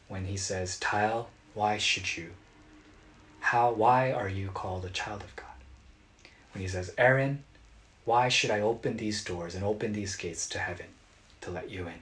When 0.07 0.25
he 0.25 0.37
says, 0.37 0.79
Tile, 0.79 1.29
why 1.55 1.79
should 1.79 2.15
you? 2.15 2.33
How, 3.39 3.71
why 3.71 4.11
are 4.11 4.29
you 4.29 4.49
called 4.49 4.85
a 4.85 4.89
child 4.89 5.23
of 5.23 5.35
God? 5.35 5.47
When 6.53 6.61
he 6.61 6.67
says, 6.67 6.93
Aaron, 6.99 7.43
why 8.05 8.29
should 8.29 8.51
I 8.51 8.61
open 8.61 8.97
these 8.97 9.23
doors 9.23 9.55
and 9.55 9.63
open 9.63 9.93
these 9.93 10.15
gates 10.15 10.47
to 10.49 10.59
heaven 10.59 10.85
to 11.41 11.49
let 11.49 11.71
you 11.71 11.87
in? 11.87 12.01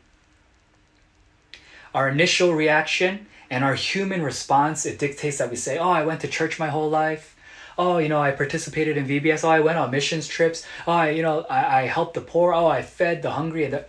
Our 1.95 2.09
initial 2.09 2.53
reaction 2.53 3.27
and 3.49 3.63
our 3.63 3.75
human 3.75 4.23
response, 4.23 4.85
it 4.85 4.99
dictates 4.99 5.37
that 5.37 5.49
we 5.49 5.55
say, 5.55 5.77
Oh, 5.77 5.89
I 5.89 6.05
went 6.05 6.19
to 6.21 6.27
church 6.27 6.59
my 6.59 6.67
whole 6.67 6.89
life. 6.89 7.30
Oh, 7.77 7.97
you 7.97 8.09
know, 8.09 8.21
I 8.21 8.31
participated 8.31 8.97
in 8.97 9.07
VBS. 9.07 9.43
Oh, 9.43 9.49
I 9.49 9.59
went 9.59 9.77
on 9.77 9.91
missions 9.91 10.27
trips. 10.27 10.65
Oh, 10.85 10.91
I, 10.91 11.09
you 11.11 11.21
know, 11.21 11.45
I, 11.49 11.81
I 11.81 11.85
helped 11.87 12.13
the 12.13 12.21
poor. 12.21 12.53
Oh, 12.53 12.67
I 12.67 12.81
fed 12.81 13.21
the 13.21 13.31
hungry. 13.31 13.63
And 13.65 13.73
the, 13.73 13.85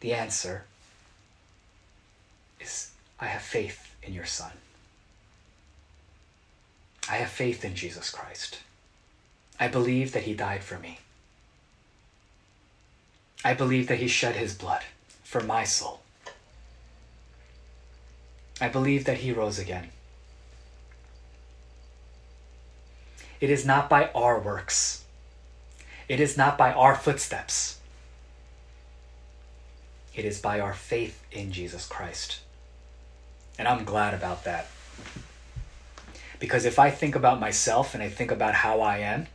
the 0.00 0.14
answer 0.14 0.64
is 2.60 2.90
I 3.20 3.26
have 3.26 3.42
faith 3.42 3.94
in 4.02 4.12
your 4.12 4.26
Son. 4.26 4.52
I 7.10 7.16
have 7.16 7.30
faith 7.30 7.64
in 7.64 7.74
Jesus 7.74 8.10
Christ. 8.10 8.60
I 9.58 9.68
believe 9.68 10.12
that 10.12 10.24
He 10.24 10.34
died 10.34 10.62
for 10.62 10.78
me. 10.78 10.98
I 13.44 13.54
believe 13.54 13.88
that 13.88 13.98
He 13.98 14.08
shed 14.08 14.36
His 14.36 14.54
blood 14.54 14.82
for 15.24 15.40
my 15.42 15.64
soul. 15.64 16.00
I 18.60 18.68
believe 18.68 19.04
that 19.04 19.18
He 19.18 19.32
rose 19.32 19.58
again. 19.58 19.88
It 23.40 23.50
is 23.50 23.64
not 23.64 23.88
by 23.88 24.10
our 24.14 24.38
works. 24.38 25.04
It 26.08 26.20
is 26.20 26.36
not 26.36 26.58
by 26.58 26.72
our 26.72 26.94
footsteps. 26.94 27.78
It 30.14 30.24
is 30.24 30.40
by 30.40 30.58
our 30.58 30.72
faith 30.72 31.22
in 31.30 31.52
Jesus 31.52 31.86
Christ. 31.86 32.40
And 33.58 33.68
I'm 33.68 33.84
glad 33.84 34.14
about 34.14 34.44
that. 34.44 34.68
Because 36.40 36.64
if 36.64 36.78
I 36.78 36.90
think 36.90 37.14
about 37.14 37.40
myself 37.40 37.94
and 37.94 38.02
I 38.02 38.08
think 38.08 38.30
about 38.30 38.54
how 38.54 38.80
I 38.80 38.98
am, 38.98 39.26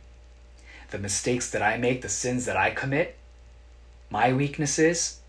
the 0.90 0.98
mistakes 0.98 1.50
that 1.50 1.62
I 1.62 1.76
make, 1.76 2.02
the 2.02 2.08
sins 2.08 2.44
that 2.46 2.56
I 2.56 2.70
commit, 2.70 3.16
my 4.10 4.32
weaknesses, 4.32 5.20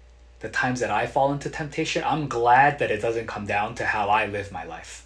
the 0.42 0.50
times 0.50 0.80
that 0.82 0.92
I 0.92 1.08
fall 1.08 1.32
into 1.32 1.50
temptation, 1.50 2.04
I'm 2.06 2.28
glad 2.28 2.80
that 2.80 2.92
it 2.92 3.02
doesn't 3.02 3.28
come 3.28 3.46
down 3.46 3.76
to 3.76 3.86
how 3.86 4.10
I 4.10 4.26
live 4.26 4.52
my 4.52 4.64
life. 4.64 5.05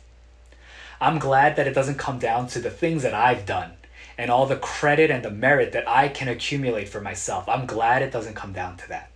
I'm 1.01 1.19
glad 1.19 1.55
that 1.55 1.67
it 1.67 1.73
doesn't 1.73 1.97
come 1.97 2.19
down 2.19 2.47
to 2.47 2.59
the 2.59 2.69
things 2.69 3.03
that 3.03 3.13
I've 3.13 3.45
done 3.45 3.73
and 4.17 4.29
all 4.29 4.45
the 4.45 4.57
credit 4.57 5.09
and 5.09 5.23
the 5.23 5.31
merit 5.31 5.71
that 5.71 5.87
I 5.87 6.09
can 6.09 6.27
accumulate 6.27 6.89
for 6.89 6.99
myself. 6.99 7.47
I'm 7.47 7.65
glad 7.65 8.01
it 8.01 8.11
doesn't 8.11 8.33
come 8.33 8.51
down 8.51 8.75
to 8.77 8.89
that. 8.89 9.09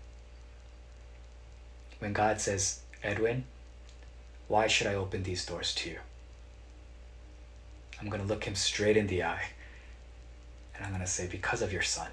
When 2.00 2.14
God 2.14 2.40
says, 2.40 2.82
Edwin, 3.04 3.44
why 4.48 4.68
should 4.68 4.88
I 4.88 4.96
open 4.96 5.24
these 5.24 5.46
doors 5.46 5.76
to 5.76 5.90
you? 5.90 5.98
I'm 8.00 8.10
going 8.10 8.22
to 8.22 8.28
look 8.28 8.46
him 8.46 8.56
straight 8.56 8.98
in 8.98 9.08
the 9.08 9.24
eye 9.24 9.50
and 10.76 10.86
I'm 10.86 10.92
going 10.92 11.06
to 11.06 11.08
say, 11.08 11.28
because 11.28 11.62
of 11.62 11.72
your 11.72 11.82
son. 11.82 12.10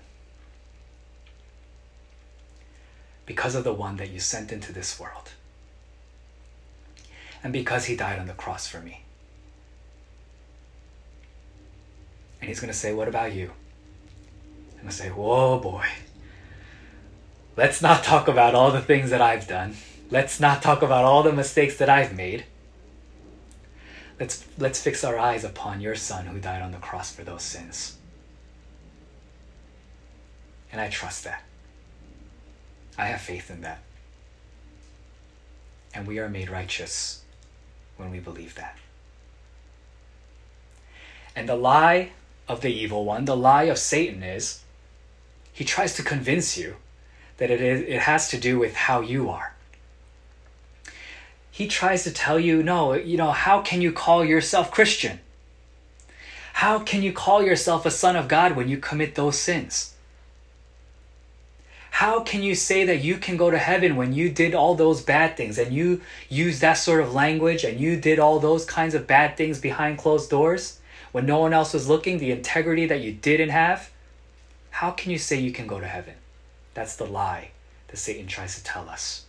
Because 3.24 3.54
of 3.54 3.64
the 3.64 3.72
one 3.72 3.96
that 3.96 4.10
you 4.10 4.20
sent 4.20 4.52
into 4.52 4.72
this 4.72 4.98
world. 4.98 5.30
And 7.42 7.52
because 7.52 7.86
he 7.86 7.96
died 7.96 8.18
on 8.18 8.26
the 8.26 8.32
cross 8.32 8.66
for 8.66 8.80
me. 8.80 9.04
And 12.40 12.48
he's 12.48 12.60
going 12.60 12.72
to 12.72 12.78
say, 12.78 12.92
What 12.92 13.08
about 13.08 13.32
you? 13.32 13.50
I'm 14.72 14.78
going 14.78 14.88
to 14.88 14.94
say, 14.94 15.08
Whoa, 15.08 15.58
boy. 15.58 15.86
Let's 17.56 17.82
not 17.82 18.04
talk 18.04 18.28
about 18.28 18.54
all 18.54 18.70
the 18.70 18.80
things 18.80 19.10
that 19.10 19.20
I've 19.20 19.46
done. 19.46 19.76
Let's 20.10 20.40
not 20.40 20.62
talk 20.62 20.82
about 20.82 21.04
all 21.04 21.22
the 21.22 21.32
mistakes 21.32 21.76
that 21.76 21.88
I've 21.88 22.16
made. 22.16 22.44
Let's, 24.18 24.44
let's 24.58 24.82
fix 24.82 25.04
our 25.04 25.18
eyes 25.18 25.44
upon 25.44 25.80
your 25.80 25.94
son 25.94 26.26
who 26.26 26.38
died 26.38 26.62
on 26.62 26.72
the 26.72 26.78
cross 26.78 27.14
for 27.14 27.22
those 27.22 27.42
sins. 27.42 27.96
And 30.72 30.80
I 30.80 30.88
trust 30.88 31.24
that. 31.24 31.42
I 32.98 33.06
have 33.06 33.20
faith 33.20 33.50
in 33.50 33.62
that. 33.62 33.82
And 35.94 36.06
we 36.06 36.18
are 36.18 36.28
made 36.28 36.50
righteous 36.50 37.22
when 37.96 38.10
we 38.10 38.20
believe 38.20 38.54
that. 38.56 38.78
And 41.34 41.48
the 41.48 41.56
lie 41.56 42.12
of 42.50 42.62
the 42.62 42.72
evil 42.72 43.04
one, 43.04 43.24
the 43.26 43.36
lie 43.36 43.64
of 43.64 43.78
Satan 43.78 44.24
is 44.24 44.62
he 45.52 45.64
tries 45.64 45.94
to 45.94 46.02
convince 46.02 46.58
you 46.58 46.76
that 47.36 47.50
it, 47.50 47.60
is, 47.60 47.82
it 47.82 48.00
has 48.00 48.28
to 48.30 48.38
do 48.38 48.58
with 48.58 48.74
how 48.74 49.00
you 49.00 49.30
are. 49.30 49.54
He 51.50 51.68
tries 51.68 52.02
to 52.04 52.10
tell 52.10 52.40
you, 52.40 52.62
no, 52.62 52.94
you 52.94 53.16
know, 53.16 53.30
how 53.30 53.62
can 53.62 53.80
you 53.80 53.92
call 53.92 54.24
yourself 54.24 54.70
Christian? 54.70 55.20
How 56.54 56.80
can 56.80 57.02
you 57.02 57.12
call 57.12 57.42
yourself 57.42 57.86
a 57.86 57.90
son 57.90 58.16
of 58.16 58.26
God 58.26 58.56
when 58.56 58.68
you 58.68 58.78
commit 58.78 59.14
those 59.14 59.38
sins? 59.38 59.94
How 61.92 62.20
can 62.20 62.42
you 62.42 62.54
say 62.54 62.84
that 62.84 63.04
you 63.04 63.16
can 63.16 63.36
go 63.36 63.50
to 63.50 63.58
heaven 63.58 63.94
when 63.94 64.12
you 64.12 64.28
did 64.28 64.54
all 64.54 64.74
those 64.74 65.02
bad 65.02 65.36
things 65.36 65.58
and 65.58 65.72
you 65.72 66.00
use 66.28 66.60
that 66.60 66.74
sort 66.74 67.00
of 67.00 67.14
language 67.14 67.62
and 67.62 67.78
you 67.78 67.96
did 68.00 68.18
all 68.18 68.40
those 68.40 68.64
kinds 68.64 68.94
of 68.94 69.06
bad 69.06 69.36
things 69.36 69.60
behind 69.60 69.98
closed 69.98 70.30
doors 70.30 70.79
when 71.12 71.26
no 71.26 71.40
one 71.40 71.52
else 71.52 71.74
was 71.74 71.88
looking, 71.88 72.18
the 72.18 72.30
integrity 72.30 72.86
that 72.86 73.00
you 73.00 73.12
didn't 73.12 73.50
have? 73.50 73.90
How 74.70 74.90
can 74.90 75.10
you 75.10 75.18
say 75.18 75.38
you 75.38 75.52
can 75.52 75.66
go 75.66 75.80
to 75.80 75.86
heaven? 75.86 76.14
That's 76.74 76.96
the 76.96 77.06
lie 77.06 77.50
that 77.88 77.96
Satan 77.96 78.26
tries 78.26 78.56
to 78.56 78.64
tell 78.64 78.88
us. 78.88 79.26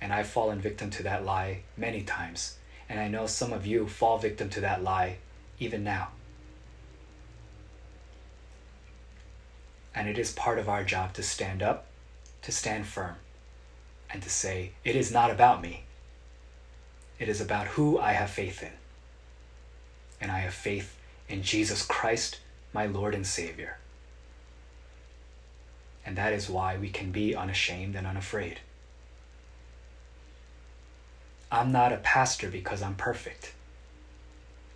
And 0.00 0.12
I've 0.12 0.28
fallen 0.28 0.60
victim 0.60 0.90
to 0.90 1.02
that 1.02 1.24
lie 1.24 1.62
many 1.76 2.02
times. 2.02 2.56
And 2.88 3.00
I 3.00 3.08
know 3.08 3.26
some 3.26 3.52
of 3.52 3.66
you 3.66 3.88
fall 3.88 4.18
victim 4.18 4.48
to 4.50 4.60
that 4.60 4.82
lie 4.82 5.18
even 5.58 5.82
now. 5.82 6.08
And 9.94 10.08
it 10.08 10.18
is 10.18 10.30
part 10.32 10.60
of 10.60 10.68
our 10.68 10.84
job 10.84 11.12
to 11.14 11.22
stand 11.22 11.62
up, 11.62 11.86
to 12.42 12.52
stand 12.52 12.86
firm, 12.86 13.16
and 14.08 14.22
to 14.22 14.30
say, 14.30 14.70
It 14.84 14.94
is 14.94 15.10
not 15.10 15.32
about 15.32 15.60
me. 15.60 15.84
It 17.18 17.28
is 17.28 17.40
about 17.40 17.68
who 17.68 17.98
I 17.98 18.12
have 18.12 18.30
faith 18.30 18.62
in. 18.62 18.72
And 20.20 20.30
I 20.30 20.38
have 20.38 20.54
faith 20.54 20.96
in 21.28 21.42
Jesus 21.42 21.84
Christ, 21.84 22.40
my 22.72 22.86
Lord 22.86 23.14
and 23.14 23.26
Savior. 23.26 23.78
And 26.06 26.16
that 26.16 26.32
is 26.32 26.48
why 26.48 26.76
we 26.76 26.88
can 26.88 27.10
be 27.10 27.34
unashamed 27.34 27.94
and 27.94 28.06
unafraid. 28.06 28.60
I'm 31.50 31.72
not 31.72 31.92
a 31.92 31.98
pastor 31.98 32.48
because 32.48 32.82
I'm 32.82 32.94
perfect. 32.94 33.52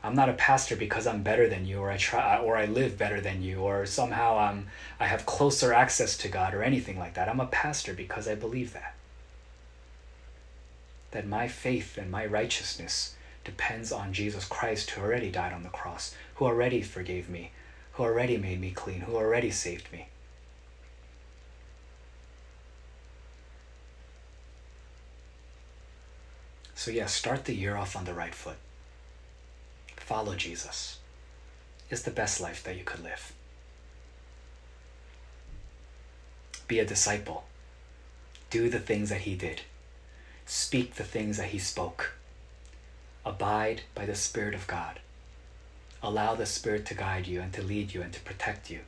I'm 0.04 0.14
not 0.14 0.28
a 0.28 0.34
pastor 0.34 0.74
because 0.74 1.06
I'm 1.06 1.22
better 1.22 1.48
than 1.48 1.64
you 1.64 1.78
or 1.78 1.90
I 1.90 1.96
try 1.96 2.38
or 2.38 2.56
I 2.56 2.64
live 2.64 2.98
better 2.98 3.20
than 3.20 3.42
you 3.42 3.60
or 3.60 3.86
somehow 3.86 4.36
I'm 4.36 4.66
I 4.98 5.06
have 5.06 5.26
closer 5.26 5.72
access 5.72 6.16
to 6.18 6.28
God 6.28 6.54
or 6.54 6.62
anything 6.62 6.98
like 6.98 7.14
that. 7.14 7.28
I'm 7.28 7.40
a 7.40 7.46
pastor 7.46 7.94
because 7.94 8.26
I 8.26 8.34
believe 8.34 8.72
that. 8.72 8.94
That 11.12 11.26
my 11.26 11.48
faith 11.48 11.96
and 11.96 12.10
my 12.10 12.26
righteousness 12.26 13.14
depends 13.44 13.92
on 13.92 14.12
Jesus 14.12 14.44
Christ 14.44 14.90
who 14.90 15.02
already 15.02 15.30
died 15.30 15.52
on 15.52 15.62
the 15.62 15.68
cross, 15.68 16.14
who 16.34 16.44
already 16.44 16.82
forgave 16.82 17.28
me, 17.28 17.52
who 17.92 18.02
already 18.02 18.36
made 18.36 18.60
me 18.60 18.70
clean, 18.70 19.00
who 19.00 19.16
already 19.16 19.50
saved 19.50 19.92
me. 19.92 20.08
So, 26.74 26.90
yeah, 26.90 27.06
start 27.06 27.44
the 27.44 27.54
year 27.54 27.76
off 27.76 27.94
on 27.94 28.06
the 28.06 28.14
right 28.14 28.34
foot. 28.34 28.56
follow 29.96 30.34
Jesus 30.34 30.98
is 31.90 32.02
the 32.02 32.10
best 32.10 32.40
life 32.40 32.64
that 32.64 32.76
you 32.76 32.82
could 32.82 33.04
live. 33.04 33.32
Be 36.66 36.80
a 36.80 36.84
disciple. 36.84 37.44
Do 38.50 38.68
the 38.68 38.80
things 38.80 39.10
that 39.10 39.20
he 39.20 39.36
did. 39.36 39.60
Speak 40.46 40.94
the 40.94 41.04
things 41.04 41.36
that 41.36 41.48
he 41.50 41.58
spoke. 41.58 42.12
Abide 43.24 43.82
by 43.94 44.06
the 44.06 44.14
Spirit 44.14 44.54
of 44.54 44.66
God. 44.66 45.00
Allow 46.02 46.34
the 46.34 46.46
Spirit 46.46 46.84
to 46.86 46.94
guide 46.94 47.26
you 47.26 47.40
and 47.40 47.52
to 47.52 47.62
lead 47.62 47.94
you 47.94 48.02
and 48.02 48.12
to 48.12 48.20
protect 48.20 48.70
you, 48.70 48.80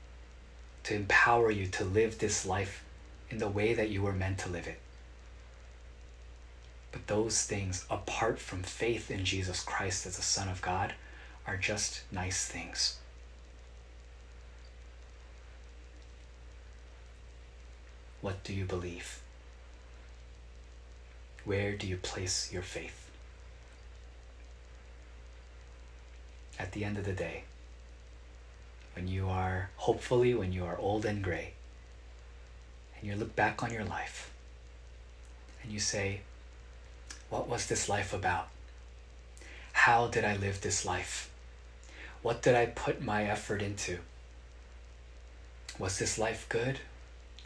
to 0.83 0.95
empower 0.95 1.51
you 1.51 1.67
to 1.69 1.85
live 1.85 2.19
this 2.19 2.45
life 2.45 2.85
in 3.31 3.39
the 3.39 3.49
way 3.49 3.75
that 3.75 3.91
you 3.91 4.03
were 4.03 4.13
meant 4.13 4.39
to 4.39 4.49
live 4.49 4.67
it. 4.67 4.81
But 6.91 7.07
those 7.07 7.43
things, 7.43 7.87
apart 7.91 8.39
from 8.39 8.63
faith 8.63 9.11
in 9.11 9.25
Jesus 9.25 9.63
Christ 9.63 10.07
as 10.07 10.17
the 10.17 10.23
Son 10.23 10.49
of 10.49 10.63
God, 10.63 10.95
are 11.47 11.57
just 11.57 12.03
nice 12.13 12.47
things. 12.47 12.99
What 18.21 18.43
do 18.45 18.55
you 18.55 18.65
believe? 18.65 19.21
Where 21.45 21.77
do 21.77 21.87
you 21.87 21.97
place 21.97 22.51
your 22.53 22.63
faith? 22.63 23.11
At 26.59 26.73
the 26.73 26.85
end 26.85 26.97
of 26.97 27.05
the 27.05 27.13
day, 27.13 27.45
when 28.95 29.09
you 29.09 29.29
are, 29.29 29.71
hopefully, 29.77 30.35
when 30.35 30.53
you 30.53 30.65
are 30.65 30.79
old 30.79 31.05
and 31.05 31.23
gray, 31.23 31.53
and 32.97 33.09
you 33.09 33.17
look 33.17 33.37
back 33.37 33.63
on 33.63 33.73
your 33.73 33.85
life, 33.85 34.33
and 35.63 35.73
you 35.73 35.81
say, 35.81 36.21
What 37.29 37.49
was 37.49 37.67
this 37.67 37.89
life 37.89 38.15
about? 38.15 38.49
How 39.73 40.07
did 40.07 40.25
I 40.25 40.37
live 40.37 40.61
this 40.61 40.87
life? 40.87 41.31
What 42.23 42.41
did 42.41 42.55
I 42.55 42.67
put 42.67 43.03
my 43.03 43.25
effort 43.25 43.61
into? 43.61 43.99
Was 45.79 45.99
this 45.99 46.17
life 46.17 46.47
good? 46.49 46.79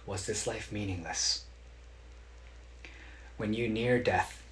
Was 0.07 0.27
this 0.27 0.47
life 0.47 0.71
meaningless? 0.71 1.45
When 3.39 3.55
you 3.55 3.69
near 3.69 4.01
death 4.01 4.43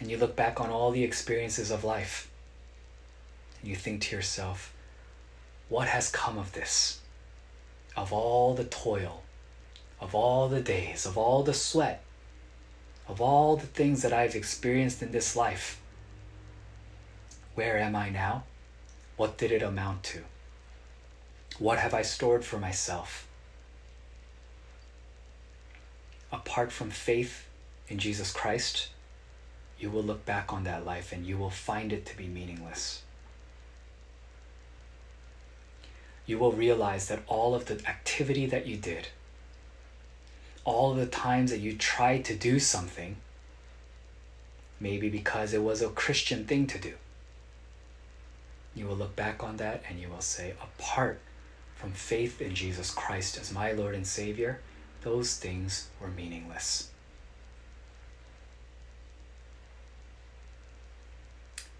and 0.00 0.10
you 0.10 0.18
look 0.18 0.34
back 0.34 0.60
on 0.60 0.68
all 0.68 0.90
the 0.90 1.04
experiences 1.04 1.70
of 1.70 1.84
life 1.84 2.28
and 3.60 3.70
you 3.70 3.76
think 3.76 4.02
to 4.02 4.16
yourself, 4.16 4.74
what 5.68 5.86
has 5.86 6.10
come 6.10 6.36
of 6.36 6.52
this? 6.52 7.00
Of 7.96 8.12
all 8.12 8.54
the 8.54 8.64
toil, 8.64 9.22
of 10.00 10.12
all 10.12 10.48
the 10.48 10.60
days, 10.60 11.06
of 11.06 11.16
all 11.16 11.44
the 11.44 11.54
sweat, 11.54 12.02
of 13.06 13.20
all 13.20 13.56
the 13.56 13.66
things 13.66 14.02
that 14.02 14.12
I've 14.12 14.34
experienced 14.34 15.00
in 15.00 15.12
this 15.12 15.36
life, 15.36 15.80
where 17.54 17.78
am 17.78 17.94
I 17.94 18.10
now? 18.10 18.42
What 19.16 19.38
did 19.38 19.52
it 19.52 19.62
amount 19.62 20.02
to? 20.04 20.22
What 21.60 21.78
have 21.78 21.94
I 21.94 22.02
stored 22.02 22.44
for 22.44 22.58
myself? 22.58 23.28
Apart 26.32 26.72
from 26.72 26.90
faith 26.90 27.46
in 27.88 27.98
Jesus 27.98 28.32
Christ, 28.32 28.88
you 29.78 29.90
will 29.90 30.02
look 30.02 30.24
back 30.24 30.52
on 30.52 30.64
that 30.64 30.84
life 30.84 31.12
and 31.12 31.26
you 31.26 31.36
will 31.36 31.50
find 31.50 31.92
it 31.92 32.06
to 32.06 32.16
be 32.16 32.26
meaningless. 32.26 33.02
You 36.26 36.38
will 36.38 36.52
realize 36.52 37.08
that 37.08 37.22
all 37.26 37.54
of 37.54 37.66
the 37.66 37.86
activity 37.86 38.46
that 38.46 38.66
you 38.66 38.76
did, 38.76 39.08
all 40.64 40.94
the 40.94 41.06
times 41.06 41.50
that 41.50 41.60
you 41.60 41.76
tried 41.76 42.24
to 42.24 42.34
do 42.34 42.58
something, 42.58 43.16
maybe 44.80 45.10
because 45.10 45.52
it 45.52 45.62
was 45.62 45.82
a 45.82 45.90
Christian 45.90 46.46
thing 46.46 46.66
to 46.68 46.78
do, 46.78 46.94
you 48.74 48.86
will 48.86 48.96
look 48.96 49.14
back 49.14 49.44
on 49.44 49.58
that 49.58 49.82
and 49.88 50.00
you 50.00 50.08
will 50.08 50.22
say, 50.22 50.54
apart 50.62 51.20
from 51.76 51.92
faith 51.92 52.40
in 52.40 52.54
Jesus 52.54 52.90
Christ 52.90 53.38
as 53.38 53.52
my 53.52 53.72
Lord 53.72 53.94
and 53.94 54.06
Savior, 54.06 54.60
those 55.02 55.36
things 55.36 55.88
were 56.00 56.08
meaningless. 56.08 56.88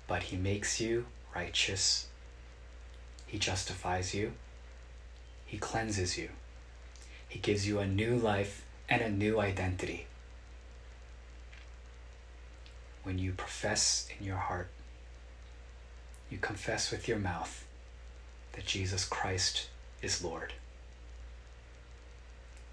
But 0.06 0.24
He 0.24 0.36
makes 0.36 0.80
you 0.80 1.06
righteous, 1.34 2.08
He 3.26 3.38
justifies 3.38 4.14
you, 4.14 4.32
He 5.46 5.58
cleanses 5.58 6.18
you, 6.18 6.30
He 7.28 7.38
gives 7.38 7.66
you 7.66 7.78
a 7.78 7.86
new 7.86 8.16
life 8.16 8.64
and 8.88 9.02
a 9.02 9.10
new 9.10 9.40
identity. 9.40 10.06
When 13.02 13.18
you 13.18 13.32
profess 13.32 14.08
in 14.18 14.26
your 14.26 14.36
heart 14.36 14.68
you 16.34 16.40
confess 16.40 16.90
with 16.90 17.06
your 17.06 17.18
mouth 17.18 17.64
that 18.54 18.66
Jesus 18.66 19.04
Christ 19.04 19.68
is 20.02 20.24
Lord. 20.24 20.52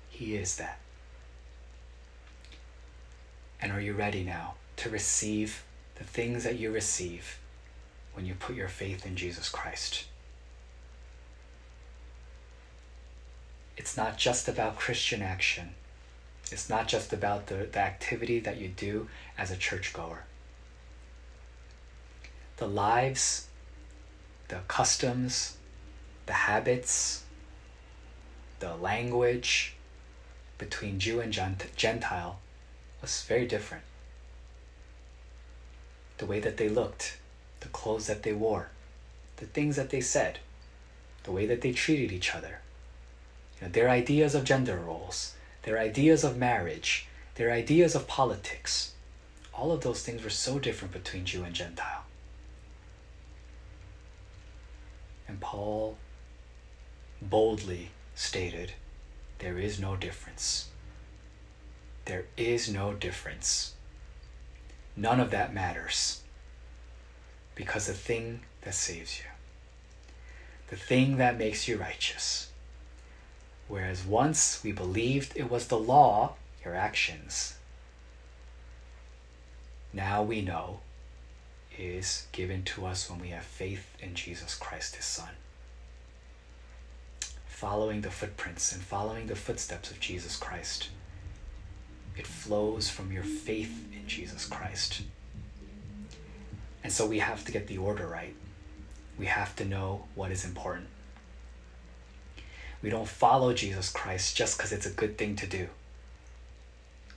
He 0.10 0.36
is 0.36 0.56
that. 0.58 0.80
And 3.62 3.72
are 3.72 3.80
you 3.80 3.94
ready 3.94 4.24
now 4.24 4.56
to 4.78 4.90
receive 4.90 5.64
the 5.96 6.04
things 6.04 6.44
that 6.44 6.58
you 6.58 6.72
receive 6.72 7.40
when 8.14 8.26
you 8.26 8.34
put 8.34 8.56
your 8.56 8.68
faith 8.68 9.06
in 9.06 9.16
Jesus 9.16 9.50
Christ? 9.50 10.06
It's 13.78 13.98
not 13.98 14.18
just 14.18 14.48
about 14.48 14.78
Christian 14.78 15.22
action. 15.22 15.70
It's 16.52 16.70
not 16.70 16.88
just 16.88 17.14
about 17.14 17.48
the, 17.48 17.68
the 17.72 17.80
activity 17.80 18.40
that 18.40 18.58
you 18.58 18.68
do 18.68 19.08
as 19.38 19.52
a 19.52 19.58
churchgoer 19.58 20.26
the 22.62 22.68
lives, 22.68 23.48
the 24.50 24.60
customs, 24.68 25.58
the 26.28 26.34
habits, 26.34 27.24
the 28.60 28.76
language 28.76 29.74
between 30.60 31.00
Jew 31.00 31.22
and 31.22 31.34
Gentile 31.76 32.40
was 33.02 33.24
very 33.24 33.48
different. 33.48 33.84
The 36.22 36.28
way 36.28 36.40
that 36.42 36.58
they 36.58 36.70
looked, 36.70 37.18
the 37.62 37.68
clothes 37.70 38.06
that 38.06 38.22
they 38.22 38.32
wore, 38.32 38.70
the 39.38 39.48
things 39.48 39.76
that 39.76 39.90
they 39.90 40.02
said, 40.02 40.38
the 41.24 41.32
way 41.32 41.48
that 41.48 41.62
they 41.62 41.72
treated 41.72 42.12
each 42.12 42.36
other, 42.36 42.60
you 43.60 43.66
know, 43.66 43.74
their 43.74 43.90
ideas 43.90 44.36
of 44.36 44.44
gender 44.44 44.78
roles, 44.78 45.34
their 45.64 45.80
ideas 45.80 46.24
of 46.24 46.38
marriage, 46.38 47.08
their 47.36 47.52
ideas 47.52 47.96
of 47.96 48.06
politics, 48.06 48.92
all 49.52 49.72
of 49.72 49.82
those 49.82 50.04
things 50.04 50.24
were 50.24 50.30
so 50.30 50.60
different 50.60 50.94
between 50.94 51.26
Jew 51.26 51.44
and 51.44 51.56
Gentile. 51.56 52.04
And 55.28 55.40
Paul 55.40 55.98
boldly 57.20 57.90
stated, 58.14 58.74
There 59.40 59.58
is 59.58 59.80
no 59.80 59.96
difference. 59.96 60.68
There 62.06 62.26
is 62.38 62.70
no 62.72 62.94
difference. 62.94 63.74
None 64.96 65.20
of 65.20 65.32
that 65.32 65.54
matters. 65.54 66.22
Because 67.56 67.88
the 67.88 67.94
thing 67.94 68.42
that 68.62 68.74
saves 68.74 69.20
you, 69.20 69.26
the 70.70 70.76
thing 70.76 71.18
that 71.18 71.38
makes 71.38 71.68
you 71.68 71.78
righteous, 71.78 72.50
whereas 73.68 74.06
once 74.06 74.64
we 74.64 74.72
believed 74.72 75.34
it 75.36 75.50
was 75.50 75.68
the 75.68 75.78
law, 75.78 76.36
your 76.64 76.76
actions, 76.76 77.58
now 79.94 80.24
we 80.24 80.42
know 80.42 80.80
is 81.78 82.28
given 82.32 82.64
to 82.64 82.86
us 82.86 83.10
when 83.10 83.20
we 83.20 83.30
have 83.30 83.44
faith 83.44 83.96
in 84.00 84.14
Jesus 84.14 84.56
Christ, 84.56 84.96
his 84.96 85.06
Son. 85.06 85.30
Following 87.48 88.02
the 88.02 88.12
footprints 88.12 88.72
and 88.72 88.82
following 88.82 89.28
the 89.28 89.36
footsteps 89.36 89.92
of 89.92 90.00
Jesus 90.00 90.36
Christ. 90.36 90.90
It 92.22 92.28
flows 92.28 92.88
from 92.90 93.12
your 93.12 93.24
faith 93.24 93.88
in 93.92 94.08
Jesus 94.08 94.46
Christ. 94.46 95.02
And 96.84 96.94
so 96.94 97.06
we 97.06 97.20
have 97.20 97.44
to 97.46 97.52
get 97.52 97.66
the 97.66 97.80
order 97.80 98.08
right. 98.08 98.36
We 99.18 99.26
have 99.26 99.56
to 99.56 99.66
know 99.66 100.06
what 100.16 100.32
is 100.32 100.46
important. 100.46 100.88
We 102.82 102.90
don't 102.90 103.08
follow 103.08 103.54
Jesus 103.54 103.92
Christ 103.92 104.38
just 104.38 104.58
because 104.58 104.72
it's 104.72 104.86
a 104.86 104.92
good 104.92 105.18
thing 105.18 105.36
to 105.38 105.48
do. 105.48 105.68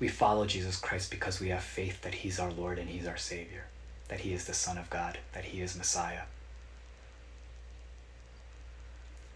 We 0.00 0.08
follow 0.08 0.46
Jesus 0.46 0.78
Christ 0.78 1.10
because 1.10 1.38
we 1.38 1.50
have 1.50 1.62
faith 1.62 2.00
that 2.02 2.14
He's 2.14 2.40
our 2.40 2.50
Lord 2.50 2.78
and 2.78 2.88
He's 2.88 3.06
our 3.06 3.16
Savior 3.16 3.66
that 4.08 4.20
he 4.20 4.32
is 4.32 4.44
the 4.44 4.54
Son 4.54 4.78
of 4.78 4.90
God, 4.90 5.18
that 5.32 5.46
he 5.46 5.60
is 5.60 5.76
Messiah. 5.76 6.22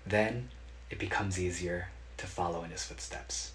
Then 0.06 0.50
it 0.90 0.98
becomes 0.98 1.40
easier 1.40 1.88
to 2.16 2.26
follow 2.26 2.64
in 2.64 2.70
his 2.70 2.84
footsteps. 2.84 3.52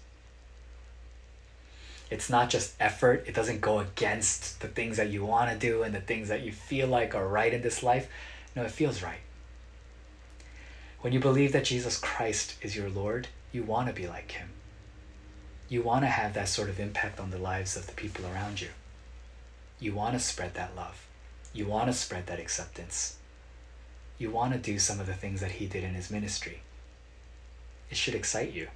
It's 2.10 2.30
not 2.30 2.50
just 2.50 2.74
effort, 2.78 3.24
it 3.26 3.34
doesn't 3.34 3.60
go 3.60 3.78
against 3.80 4.60
the 4.60 4.68
things 4.68 4.96
that 4.98 5.10
you 5.10 5.24
want 5.24 5.50
to 5.50 5.58
do 5.58 5.82
and 5.82 5.94
the 5.94 6.00
things 6.00 6.28
that 6.28 6.42
you 6.42 6.52
feel 6.52 6.86
like 6.86 7.14
are 7.14 7.26
right 7.26 7.52
in 7.52 7.62
this 7.62 7.82
life. 7.82 8.08
No, 8.54 8.62
it 8.62 8.70
feels 8.70 9.02
right. 9.02 9.18
When 11.00 11.12
you 11.12 11.20
believe 11.20 11.52
that 11.52 11.64
Jesus 11.64 11.98
Christ 11.98 12.54
is 12.62 12.76
your 12.76 12.88
Lord, 12.88 13.28
you 13.52 13.62
want 13.62 13.88
to 13.88 13.94
be 13.94 14.06
like 14.06 14.32
him. 14.32 14.50
You 15.68 15.82
want 15.82 16.04
to 16.04 16.08
have 16.08 16.34
that 16.34 16.48
sort 16.48 16.68
of 16.68 16.78
impact 16.78 17.18
on 17.18 17.30
the 17.30 17.38
lives 17.38 17.76
of 17.76 17.86
the 17.86 17.92
people 17.92 18.24
around 18.26 18.60
you. 18.60 18.68
You 19.80 19.92
want 19.94 20.14
to 20.14 20.20
spread 20.20 20.54
that 20.54 20.76
love. 20.76 21.06
You 21.52 21.66
want 21.66 21.88
to 21.88 21.92
spread 21.92 22.26
that 22.26 22.38
acceptance. 22.40 23.16
you 24.18 24.30
want 24.30 24.52
to 24.52 24.58
do 24.58 24.78
some 24.78 25.00
of 25.00 25.06
the 25.06 25.14
things 25.14 25.40
that 25.40 25.52
he 25.52 25.66
did 25.66 25.84
in 25.84 25.94
his 25.94 26.10
ministry. 26.10 26.62
It 27.90 27.96
should 27.96 28.14
excite 28.14 28.52
you. 28.52 28.68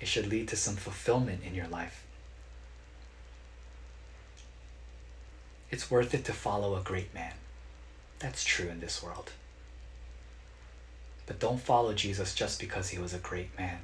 It 0.00 0.08
should 0.08 0.26
lead 0.26 0.48
to 0.48 0.56
some 0.56 0.76
fulfillment 0.76 1.42
in 1.44 1.54
your 1.54 1.68
life. 1.68 2.04
It's 5.70 5.90
worth 5.90 6.14
it 6.14 6.24
to 6.24 6.32
follow 6.32 6.74
a 6.74 6.82
great 6.82 7.14
man. 7.14 7.34
That's 8.18 8.44
true 8.44 8.68
in 8.68 8.80
this 8.80 9.02
world. 9.02 9.30
But 11.26 11.38
don't 11.38 11.60
follow 11.60 11.92
Jesus 11.92 12.34
just 12.34 12.58
because 12.58 12.88
he 12.88 12.98
was 12.98 13.14
a 13.14 13.18
great 13.18 13.56
man. 13.56 13.78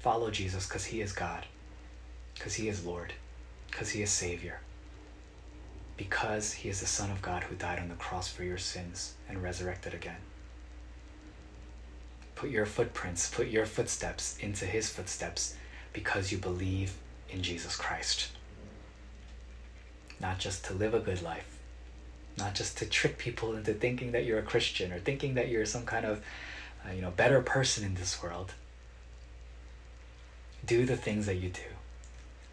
Follow 0.00 0.30
Jesus 0.30 0.66
because 0.66 0.84
he 0.86 1.00
is 1.00 1.12
God, 1.12 1.46
because 2.34 2.54
he 2.54 2.68
is 2.68 2.84
Lord, 2.84 3.14
because 3.70 3.90
he 3.90 4.02
is 4.02 4.10
Savior, 4.10 4.60
because 5.96 6.52
he 6.52 6.68
is 6.68 6.80
the 6.80 6.86
Son 6.86 7.10
of 7.10 7.22
God 7.22 7.44
who 7.44 7.54
died 7.54 7.78
on 7.78 7.88
the 7.88 7.94
cross 7.94 8.30
for 8.30 8.44
your 8.44 8.58
sins 8.58 9.14
and 9.28 9.42
resurrected 9.42 9.94
again. 9.94 10.20
Put 12.34 12.50
your 12.50 12.66
footprints, 12.66 13.30
put 13.30 13.48
your 13.48 13.66
footsteps 13.66 14.36
into 14.38 14.64
his 14.64 14.88
footsteps 14.88 15.56
because 15.92 16.32
you 16.32 16.38
believe 16.38 16.94
in 17.30 17.42
Jesus 17.42 17.76
Christ. 17.76 18.28
Not 20.20 20.38
just 20.38 20.64
to 20.66 20.74
live 20.74 20.94
a 20.94 21.00
good 21.00 21.22
life, 21.22 21.58
not 22.38 22.54
just 22.54 22.78
to 22.78 22.86
trick 22.86 23.18
people 23.18 23.54
into 23.54 23.74
thinking 23.74 24.12
that 24.12 24.24
you're 24.24 24.38
a 24.38 24.42
Christian 24.42 24.92
or 24.92 24.98
thinking 24.98 25.34
that 25.34 25.48
you're 25.48 25.66
some 25.66 25.84
kind 25.84 26.06
of 26.06 26.24
uh, 26.86 26.92
you 26.92 27.02
know 27.02 27.10
better 27.10 27.40
person 27.42 27.84
in 27.84 27.94
this 27.94 28.22
world 28.22 28.54
do 30.64 30.84
the 30.86 30.96
things 30.96 31.26
that 31.26 31.36
you 31.36 31.48
do. 31.48 31.60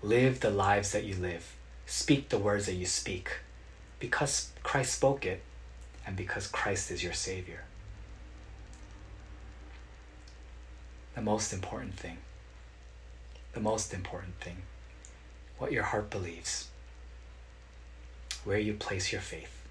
Live 0.01 0.39
the 0.39 0.49
lives 0.49 0.91
that 0.91 1.03
you 1.03 1.15
live. 1.15 1.55
Speak 1.85 2.29
the 2.29 2.37
words 2.37 2.65
that 2.65 2.73
you 2.73 2.85
speak. 2.85 3.29
Because 3.99 4.51
Christ 4.63 4.95
spoke 4.95 5.25
it 5.25 5.41
and 6.05 6.15
because 6.15 6.47
Christ 6.47 6.89
is 6.91 7.03
your 7.03 7.13
Savior. 7.13 7.63
The 11.19 11.25
most 11.25 11.51
important 11.51 11.95
thing. 11.95 12.15
The 13.51 13.59
most 13.59 13.93
important 13.93 14.39
thing. 14.39 14.59
What 15.57 15.73
your 15.73 15.83
heart 15.83 16.09
believes. 16.09 16.69
Where 18.45 18.57
you 18.57 18.73
place 18.73 19.11
your 19.11 19.19
faith. 19.19 19.67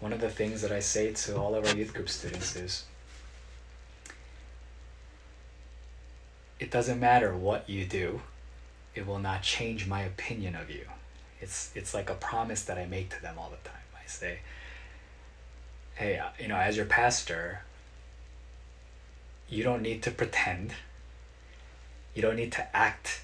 One 0.00 0.12
of 0.12 0.20
the 0.20 0.28
things 0.28 0.60
that 0.60 0.70
I 0.70 0.80
say 0.80 1.14
to 1.14 1.38
all 1.38 1.54
of 1.54 1.66
our 1.66 1.74
youth 1.74 1.94
group 1.94 2.10
students 2.10 2.56
is 2.56 2.84
it 6.60 6.70
doesn't 6.70 7.00
matter 7.00 7.34
what 7.34 7.70
you 7.70 7.86
do, 7.86 8.20
it 8.94 9.06
will 9.06 9.18
not 9.18 9.42
change 9.42 9.86
my 9.86 10.02
opinion 10.02 10.56
of 10.56 10.68
you. 10.68 10.84
It's 11.40 11.70
it's 11.74 11.94
like 11.94 12.10
a 12.10 12.14
promise 12.14 12.64
that 12.64 12.76
I 12.76 12.84
make 12.84 13.08
to 13.16 13.22
them 13.22 13.36
all 13.38 13.48
the 13.48 13.66
time. 13.66 13.80
I 13.96 14.06
say, 14.06 14.40
"Hey, 16.02 16.18
uh, 16.18 16.30
you 16.36 16.48
know, 16.48 16.56
as 16.56 16.76
your 16.76 16.86
pastor, 16.86 17.60
you 19.48 19.62
don't 19.62 19.82
need 19.82 20.02
to 20.02 20.10
pretend. 20.10 20.72
You 22.12 22.22
don't 22.22 22.34
need 22.34 22.50
to 22.52 22.76
act 22.76 23.22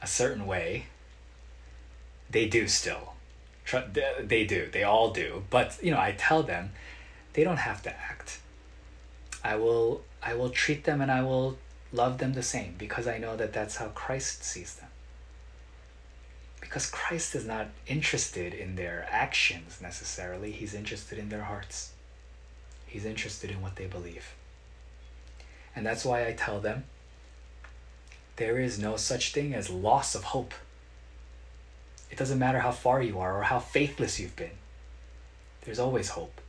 a 0.00 0.06
certain 0.06 0.46
way. 0.46 0.86
They 2.30 2.48
do 2.48 2.68
still. 2.68 3.12
They 4.22 4.46
do. 4.46 4.70
They 4.72 4.82
all 4.82 5.10
do. 5.10 5.44
But, 5.50 5.78
you 5.82 5.90
know, 5.90 6.00
I 6.00 6.14
tell 6.16 6.42
them 6.42 6.70
they 7.34 7.44
don't 7.44 7.58
have 7.68 7.82
to 7.82 7.90
act. 7.90 8.40
I 9.44 9.56
will 9.56 10.02
I 10.22 10.32
will 10.32 10.50
treat 10.50 10.84
them 10.84 11.02
and 11.02 11.10
I 11.10 11.22
will 11.22 11.58
love 11.92 12.16
them 12.16 12.32
the 12.32 12.42
same 12.42 12.76
because 12.78 13.06
I 13.06 13.18
know 13.18 13.36
that 13.36 13.52
that's 13.52 13.76
how 13.76 13.88
Christ 13.88 14.42
sees 14.42 14.74
them. 14.74 14.89
Because 16.70 16.88
Christ 16.88 17.34
is 17.34 17.44
not 17.44 17.66
interested 17.86 18.54
in 18.54 18.76
their 18.76 19.06
actions 19.10 19.80
necessarily, 19.82 20.52
He's 20.52 20.72
interested 20.72 21.18
in 21.18 21.28
their 21.28 21.42
hearts. 21.42 21.90
He's 22.86 23.04
interested 23.04 23.50
in 23.50 23.60
what 23.60 23.76
they 23.76 23.86
believe. 23.86 24.32
And 25.76 25.84
that's 25.84 26.04
why 26.04 26.26
I 26.26 26.32
tell 26.32 26.60
them 26.60 26.84
there 28.36 28.58
is 28.58 28.78
no 28.78 28.96
such 28.96 29.34
thing 29.34 29.52
as 29.52 29.68
loss 29.68 30.14
of 30.14 30.24
hope. 30.24 30.54
It 32.10 32.16
doesn't 32.16 32.38
matter 32.38 32.60
how 32.60 32.70
far 32.70 33.02
you 33.02 33.18
are 33.18 33.38
or 33.38 33.42
how 33.42 33.58
faithless 33.58 34.18
you've 34.18 34.36
been, 34.36 34.56
there's 35.64 35.78
always 35.78 36.08
hope 36.08 36.40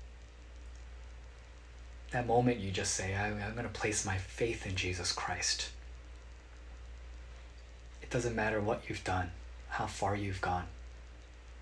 that 2.11 2.27
moment 2.27 2.59
you 2.59 2.71
just 2.71 2.93
say, 2.93 3.15
I'm, 3.15 3.39
going 3.53 3.63
to 3.63 3.69
place 3.69 4.05
my 4.05 4.17
faith 4.17 4.65
in 4.65 4.75
Jesus 4.75 5.11
Christ. 5.11 5.69
It 8.01 8.09
doesn't 8.09 8.35
matter 8.35 8.59
what 8.59 8.83
you've 8.87 9.03
done, 9.03 9.31
how 9.71 9.87
far 9.87 10.15
you've 10.15 10.41
gone. 10.41 10.65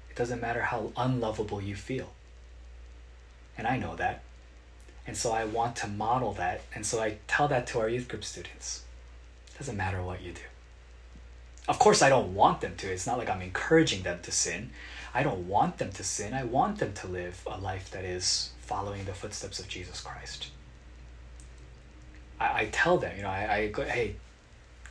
It 0.09 0.15
doesn't 0.15 0.41
matter 0.41 0.61
how 0.61 0.91
unlovable 0.97 1.61
you 1.61 1.75
feel. 1.75 2.09
And 3.57 3.67
I 3.67 3.77
know 3.77 3.95
that. 3.95 4.21
And 5.05 5.15
so 5.15 5.31
I 5.31 5.45
want 5.45 5.75
to 5.77 5.87
model 5.87 6.33
that. 6.33 6.61
And 6.73 6.85
so 6.85 7.01
I 7.01 7.17
tell 7.27 7.47
that 7.47 7.67
to 7.67 7.79
our 7.79 7.89
youth 7.89 8.07
group 8.07 8.23
students. 8.23 8.83
It 9.53 9.57
doesn't 9.57 9.77
matter 9.77 10.01
what 10.01 10.21
you 10.21 10.33
do. 10.33 10.41
Of 11.67 11.77
course, 11.77 12.01
I 12.01 12.09
don't 12.09 12.33
want 12.33 12.61
them 12.61 12.75
to. 12.77 12.91
It's 12.91 13.05
not 13.05 13.19
like 13.19 13.29
I'm 13.29 13.41
encouraging 13.41 14.01
them 14.01 14.19
to 14.23 14.31
sin. 14.31 14.71
I 15.13 15.21
don't 15.21 15.47
want 15.47 15.77
them 15.77 15.91
to 15.91 16.03
sin. 16.03 16.33
I 16.33 16.43
want 16.43 16.79
them 16.79 16.93
to 16.93 17.07
live 17.07 17.41
a 17.45 17.59
life 17.59 17.91
that 17.91 18.03
is 18.03 18.51
following 18.61 19.05
the 19.05 19.13
footsteps 19.13 19.59
of 19.59 19.67
Jesus 19.67 20.01
Christ. 20.01 20.47
I, 22.39 22.61
I 22.61 22.69
tell 22.71 22.97
them, 22.97 23.15
you 23.15 23.23
know, 23.23 23.29
I, 23.29 23.53
I 23.53 23.67
go, 23.67 23.83
hey, 23.83 24.15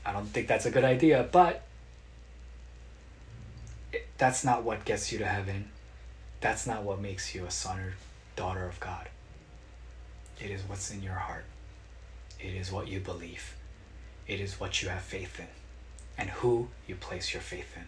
I 0.07 0.13
don't 0.13 0.27
think 0.27 0.47
that's 0.47 0.67
a 0.67 0.71
good 0.71 0.85
idea, 0.85 1.29
but 1.33 1.68
that's 4.17 4.45
not 4.45 4.63
what 4.63 4.85
gets 4.85 5.13
you 5.13 5.19
to 5.19 5.27
heaven. 5.27 5.71
That's 6.41 6.67
not 6.67 6.83
what 6.83 7.01
makes 7.01 7.35
you 7.35 7.45
a 7.45 7.51
son 7.51 7.81
or 7.81 7.95
daughter 8.37 8.67
of 8.67 8.79
God. 8.81 9.09
It 10.41 10.51
is 10.51 10.63
what's 10.63 10.91
in 10.91 11.03
your 11.03 11.15
heart. 11.15 11.45
It 12.41 12.55
is 12.55 12.71
what 12.71 12.89
you 12.89 13.01
believe. 13.01 13.55
It 14.27 14.41
is 14.41 14.61
what 14.61 14.83
you 14.83 14.89
have 14.89 15.03
faith 15.03 15.41
in 15.41 15.47
and 16.17 16.31
who 16.31 16.69
you 16.87 16.95
place 16.95 17.33
your 17.33 17.43
faith 17.43 17.77
in. 17.77 17.85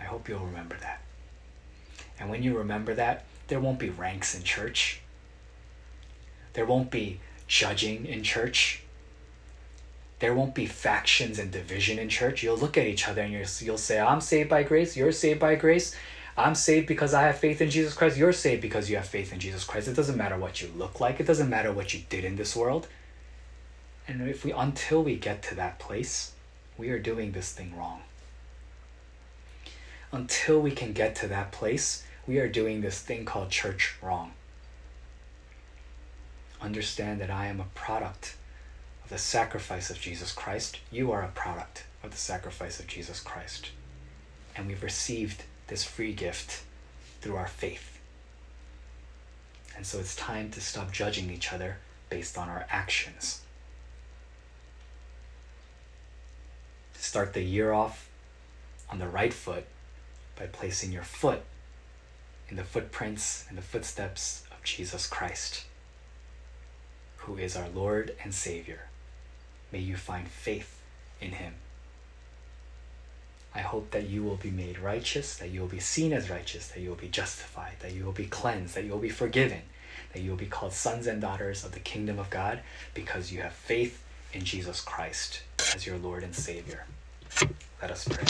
I 0.00 0.04
hope 0.04 0.28
you'll 0.28 0.46
remember 0.46 0.76
that. 0.80 1.02
And 2.18 2.30
when 2.30 2.42
you 2.42 2.56
remember 2.56 2.94
that, 2.94 3.24
there 3.48 3.60
won't 3.60 3.78
be 3.78 3.90
ranks 3.90 4.34
in 4.34 4.42
church. 4.42 5.00
There 6.54 6.66
won't 6.66 6.90
be 6.90 7.20
judging 7.46 8.06
in 8.06 8.22
church. 8.22 8.82
There 10.20 10.34
won't 10.34 10.54
be 10.54 10.66
factions 10.66 11.38
and 11.38 11.50
division 11.50 11.98
in 11.98 12.08
church. 12.08 12.42
You'll 12.42 12.58
look 12.58 12.76
at 12.76 12.86
each 12.86 13.08
other 13.08 13.22
and 13.22 13.32
you'll 13.32 13.78
say, 13.78 13.98
I'm 13.98 14.20
saved 14.20 14.50
by 14.50 14.62
grace, 14.62 14.96
you're 14.96 15.12
saved 15.12 15.40
by 15.40 15.54
grace. 15.54 15.96
I'm 16.36 16.54
saved 16.54 16.86
because 16.86 17.12
I 17.12 17.22
have 17.22 17.38
faith 17.38 17.60
in 17.60 17.70
Jesus 17.70 17.94
Christ. 17.94 18.16
You're 18.16 18.32
saved 18.32 18.62
because 18.62 18.88
you 18.88 18.96
have 18.96 19.06
faith 19.06 19.32
in 19.32 19.40
Jesus 19.40 19.64
Christ. 19.64 19.88
It 19.88 19.96
doesn't 19.96 20.16
matter 20.16 20.38
what 20.38 20.62
you 20.62 20.70
look 20.76 21.00
like. 21.00 21.20
It 21.20 21.26
doesn't 21.26 21.50
matter 21.50 21.72
what 21.72 21.92
you 21.92 22.00
did 22.08 22.24
in 22.24 22.36
this 22.36 22.54
world. 22.54 22.86
And 24.06 24.28
if 24.28 24.44
we 24.44 24.52
until 24.52 25.02
we 25.02 25.16
get 25.16 25.42
to 25.44 25.54
that 25.56 25.78
place, 25.78 26.32
we 26.78 26.90
are 26.90 26.98
doing 26.98 27.32
this 27.32 27.52
thing 27.52 27.76
wrong. 27.76 28.02
Until 30.12 30.60
we 30.60 30.70
can 30.70 30.92
get 30.92 31.14
to 31.16 31.28
that 31.28 31.52
place, 31.52 32.04
we 32.26 32.38
are 32.38 32.48
doing 32.48 32.80
this 32.80 33.00
thing 33.00 33.24
called 33.24 33.50
church 33.50 33.96
wrong. 34.02 34.32
Understand 36.60 37.20
that 37.20 37.30
I 37.30 37.46
am 37.46 37.60
a 37.60 37.66
product 37.74 38.36
the 39.10 39.18
sacrifice 39.18 39.90
of 39.90 40.00
Jesus 40.00 40.32
Christ. 40.32 40.78
You 40.92 41.10
are 41.10 41.22
a 41.22 41.28
product 41.28 41.82
of 42.04 42.12
the 42.12 42.16
sacrifice 42.16 42.78
of 42.78 42.86
Jesus 42.86 43.18
Christ. 43.18 43.70
And 44.56 44.68
we've 44.68 44.84
received 44.84 45.42
this 45.66 45.82
free 45.82 46.12
gift 46.12 46.62
through 47.20 47.34
our 47.34 47.48
faith. 47.48 47.98
And 49.76 49.84
so 49.84 49.98
it's 49.98 50.14
time 50.14 50.50
to 50.52 50.60
stop 50.60 50.92
judging 50.92 51.28
each 51.28 51.52
other 51.52 51.78
based 52.08 52.38
on 52.38 52.48
our 52.48 52.66
actions. 52.70 53.42
Start 56.94 57.32
the 57.32 57.42
year 57.42 57.72
off 57.72 58.08
on 58.90 59.00
the 59.00 59.08
right 59.08 59.34
foot 59.34 59.64
by 60.38 60.46
placing 60.46 60.92
your 60.92 61.02
foot 61.02 61.42
in 62.48 62.56
the 62.56 62.64
footprints 62.64 63.44
and 63.48 63.58
the 63.58 63.62
footsteps 63.62 64.44
of 64.52 64.62
Jesus 64.62 65.08
Christ, 65.08 65.64
who 67.16 67.36
is 67.36 67.56
our 67.56 67.68
Lord 67.68 68.14
and 68.22 68.32
Savior. 68.32 68.89
May 69.72 69.80
you 69.80 69.96
find 69.96 70.28
faith 70.28 70.80
in 71.20 71.32
him. 71.32 71.54
I 73.54 73.60
hope 73.60 73.90
that 73.90 74.08
you 74.08 74.22
will 74.22 74.36
be 74.36 74.50
made 74.50 74.78
righteous, 74.78 75.36
that 75.38 75.50
you 75.50 75.60
will 75.60 75.68
be 75.68 75.80
seen 75.80 76.12
as 76.12 76.30
righteous, 76.30 76.68
that 76.68 76.80
you 76.80 76.88
will 76.88 76.96
be 76.96 77.08
justified, 77.08 77.74
that 77.80 77.92
you 77.92 78.04
will 78.04 78.12
be 78.12 78.26
cleansed, 78.26 78.74
that 78.74 78.84
you 78.84 78.92
will 78.92 78.98
be 78.98 79.08
forgiven, 79.08 79.62
that 80.12 80.22
you 80.22 80.30
will 80.30 80.36
be 80.36 80.46
called 80.46 80.72
sons 80.72 81.06
and 81.06 81.20
daughters 81.20 81.64
of 81.64 81.72
the 81.72 81.80
kingdom 81.80 82.18
of 82.18 82.30
God 82.30 82.60
because 82.94 83.32
you 83.32 83.42
have 83.42 83.52
faith 83.52 84.02
in 84.32 84.44
Jesus 84.44 84.80
Christ 84.80 85.42
as 85.74 85.84
your 85.84 85.98
Lord 85.98 86.22
and 86.22 86.34
Savior. 86.34 86.84
Let 87.82 87.90
us 87.90 88.06
pray. 88.06 88.24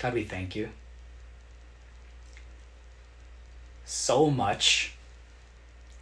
God, 0.00 0.14
we 0.14 0.24
thank 0.24 0.54
you 0.56 0.68
so 3.84 4.30
much 4.30 4.94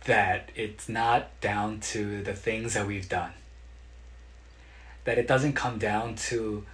that 0.05 0.51
it's 0.55 0.89
not 0.89 1.41
down 1.41 1.81
to 1.81 2.23
the 2.23 2.35
things 2.35 2.75
that 2.75 2.87
we've 2.87 3.09
done. 3.09 3.33
That 5.05 5.19
it 5.19 5.29
doesn't 5.29 5.55
come 5.55 5.79
down 5.79 6.17
to 6.17 6.65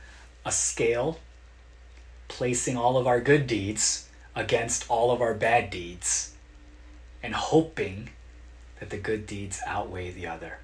a 0.45 0.53
scale 0.53 1.19
placing 2.29 2.77
all 2.77 2.97
of 2.97 3.07
our 3.07 3.21
good 3.21 3.47
deeds 3.47 4.09
against 4.35 4.89
all 4.89 5.11
of 5.11 5.21
our 5.21 5.35
bad 5.35 5.71
deeds 5.71 6.35
and 7.23 7.35
hoping 7.35 8.11
that 8.79 8.91
the 8.91 8.97
good 8.97 9.27
deeds 9.27 9.61
outweigh 9.67 10.11
the 10.11 10.27
other. 10.27 10.59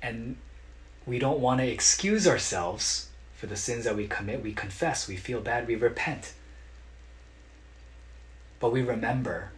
And 0.00 0.36
we 1.04 1.18
don't 1.18 1.40
want 1.40 1.60
to 1.60 1.66
excuse 1.66 2.26
ourselves 2.26 3.08
for 3.34 3.46
the 3.46 3.56
sins 3.56 3.84
that 3.84 3.96
we 3.96 4.06
commit. 4.06 4.42
We 4.42 4.52
confess, 4.52 5.06
we 5.06 5.16
feel 5.16 5.40
bad, 5.40 5.66
we 5.66 5.74
repent. 5.74 6.32
But 8.58 8.72
we 8.72 8.82
remember 8.82 9.50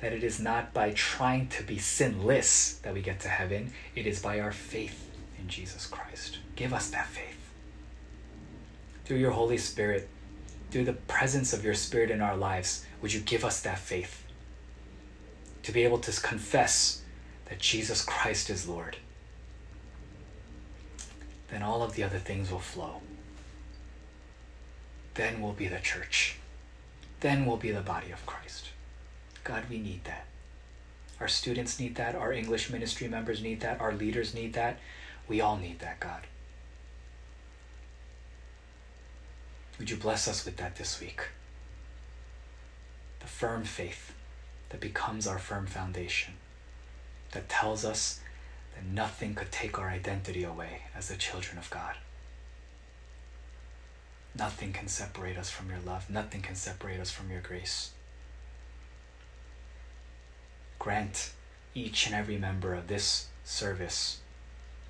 that 0.00 0.12
it 0.12 0.22
is 0.22 0.38
not 0.38 0.74
by 0.74 0.90
trying 0.90 1.48
to 1.48 1.62
be 1.62 1.78
sinless 1.78 2.74
that 2.82 2.94
we 2.94 3.00
get 3.00 3.20
to 3.20 3.28
heaven, 3.28 3.72
it 3.94 4.06
is 4.06 4.20
by 4.20 4.40
our 4.40 4.52
faith 4.52 5.10
in 5.38 5.48
Jesus 5.48 5.86
Christ. 5.86 6.38
Give 6.56 6.72
us 6.72 6.90
that 6.90 7.06
faith. 7.06 7.38
Through 9.04 9.18
your 9.18 9.32
Holy 9.32 9.58
Spirit, 9.58 10.08
through 10.70 10.84
the 10.84 10.92
presence 10.92 11.52
of 11.52 11.64
your 11.64 11.74
Spirit 11.74 12.10
in 12.10 12.20
our 12.20 12.36
lives, 12.36 12.84
would 13.00 13.12
you 13.12 13.20
give 13.20 13.44
us 13.44 13.60
that 13.62 13.78
faith 13.78 14.24
to 15.62 15.72
be 15.72 15.84
able 15.84 15.98
to 15.98 16.20
confess 16.20 17.02
that 17.46 17.58
Jesus 17.58 18.04
Christ 18.04 18.50
is 18.50 18.68
Lord? 18.68 18.96
Then 21.50 21.62
all 21.62 21.82
of 21.82 21.94
the 21.94 22.02
other 22.02 22.18
things 22.18 22.50
will 22.50 22.58
flow. 22.58 23.00
Then 25.14 25.40
we'll 25.40 25.52
be 25.52 25.68
the 25.68 25.78
church. 25.78 26.36
Then 27.24 27.46
we'll 27.46 27.56
be 27.56 27.70
the 27.70 27.80
body 27.80 28.10
of 28.10 28.26
Christ. 28.26 28.68
God, 29.44 29.64
we 29.70 29.78
need 29.78 30.04
that. 30.04 30.26
Our 31.18 31.26
students 31.26 31.80
need 31.80 31.94
that. 31.94 32.14
Our 32.14 32.34
English 32.34 32.68
ministry 32.68 33.08
members 33.08 33.40
need 33.40 33.60
that. 33.60 33.80
Our 33.80 33.94
leaders 33.94 34.34
need 34.34 34.52
that. 34.52 34.78
We 35.26 35.40
all 35.40 35.56
need 35.56 35.78
that, 35.78 36.00
God. 36.00 36.26
Would 39.78 39.88
you 39.88 39.96
bless 39.96 40.28
us 40.28 40.44
with 40.44 40.58
that 40.58 40.76
this 40.76 41.00
week? 41.00 41.22
The 43.20 43.26
firm 43.26 43.64
faith 43.64 44.12
that 44.68 44.80
becomes 44.82 45.26
our 45.26 45.38
firm 45.38 45.64
foundation, 45.64 46.34
that 47.32 47.48
tells 47.48 47.86
us 47.86 48.20
that 48.74 48.84
nothing 48.84 49.34
could 49.34 49.50
take 49.50 49.78
our 49.78 49.88
identity 49.88 50.44
away 50.44 50.82
as 50.94 51.08
the 51.08 51.16
children 51.16 51.56
of 51.56 51.70
God. 51.70 51.94
Nothing 54.36 54.72
can 54.72 54.88
separate 54.88 55.36
us 55.36 55.50
from 55.50 55.70
your 55.70 55.78
love. 55.84 56.10
Nothing 56.10 56.42
can 56.42 56.56
separate 56.56 57.00
us 57.00 57.10
from 57.10 57.30
your 57.30 57.40
grace. 57.40 57.92
Grant 60.78 61.32
each 61.74 62.06
and 62.06 62.14
every 62.14 62.36
member 62.36 62.74
of 62.74 62.88
this 62.88 63.28
service 63.44 64.20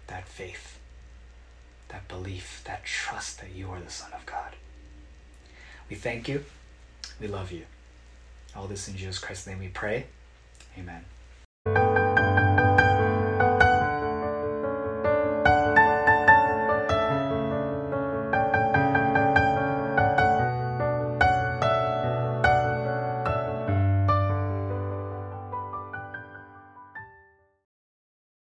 that 0.07 0.27
faith, 0.27 0.79
that 1.89 2.09
belief, 2.09 2.63
that 2.65 2.85
trust 2.85 3.41
that 3.41 3.55
you 3.55 3.71
are 3.71 3.81
the 3.81 3.91
Son 3.91 4.13
of 4.13 4.25
God. 4.27 4.55
We 5.89 5.97
thank 5.97 6.29
you. 6.29 6.45
We 7.21 7.29
love 7.29 7.53
you. 7.53 7.65
All 8.57 8.67
this 8.67 8.89
in 8.89 8.97
Jesus 8.97 9.19
Christ's 9.19 9.47
name 9.47 9.59
we 9.59 9.69
pray. 9.69 10.07
Amen. 10.79 11.05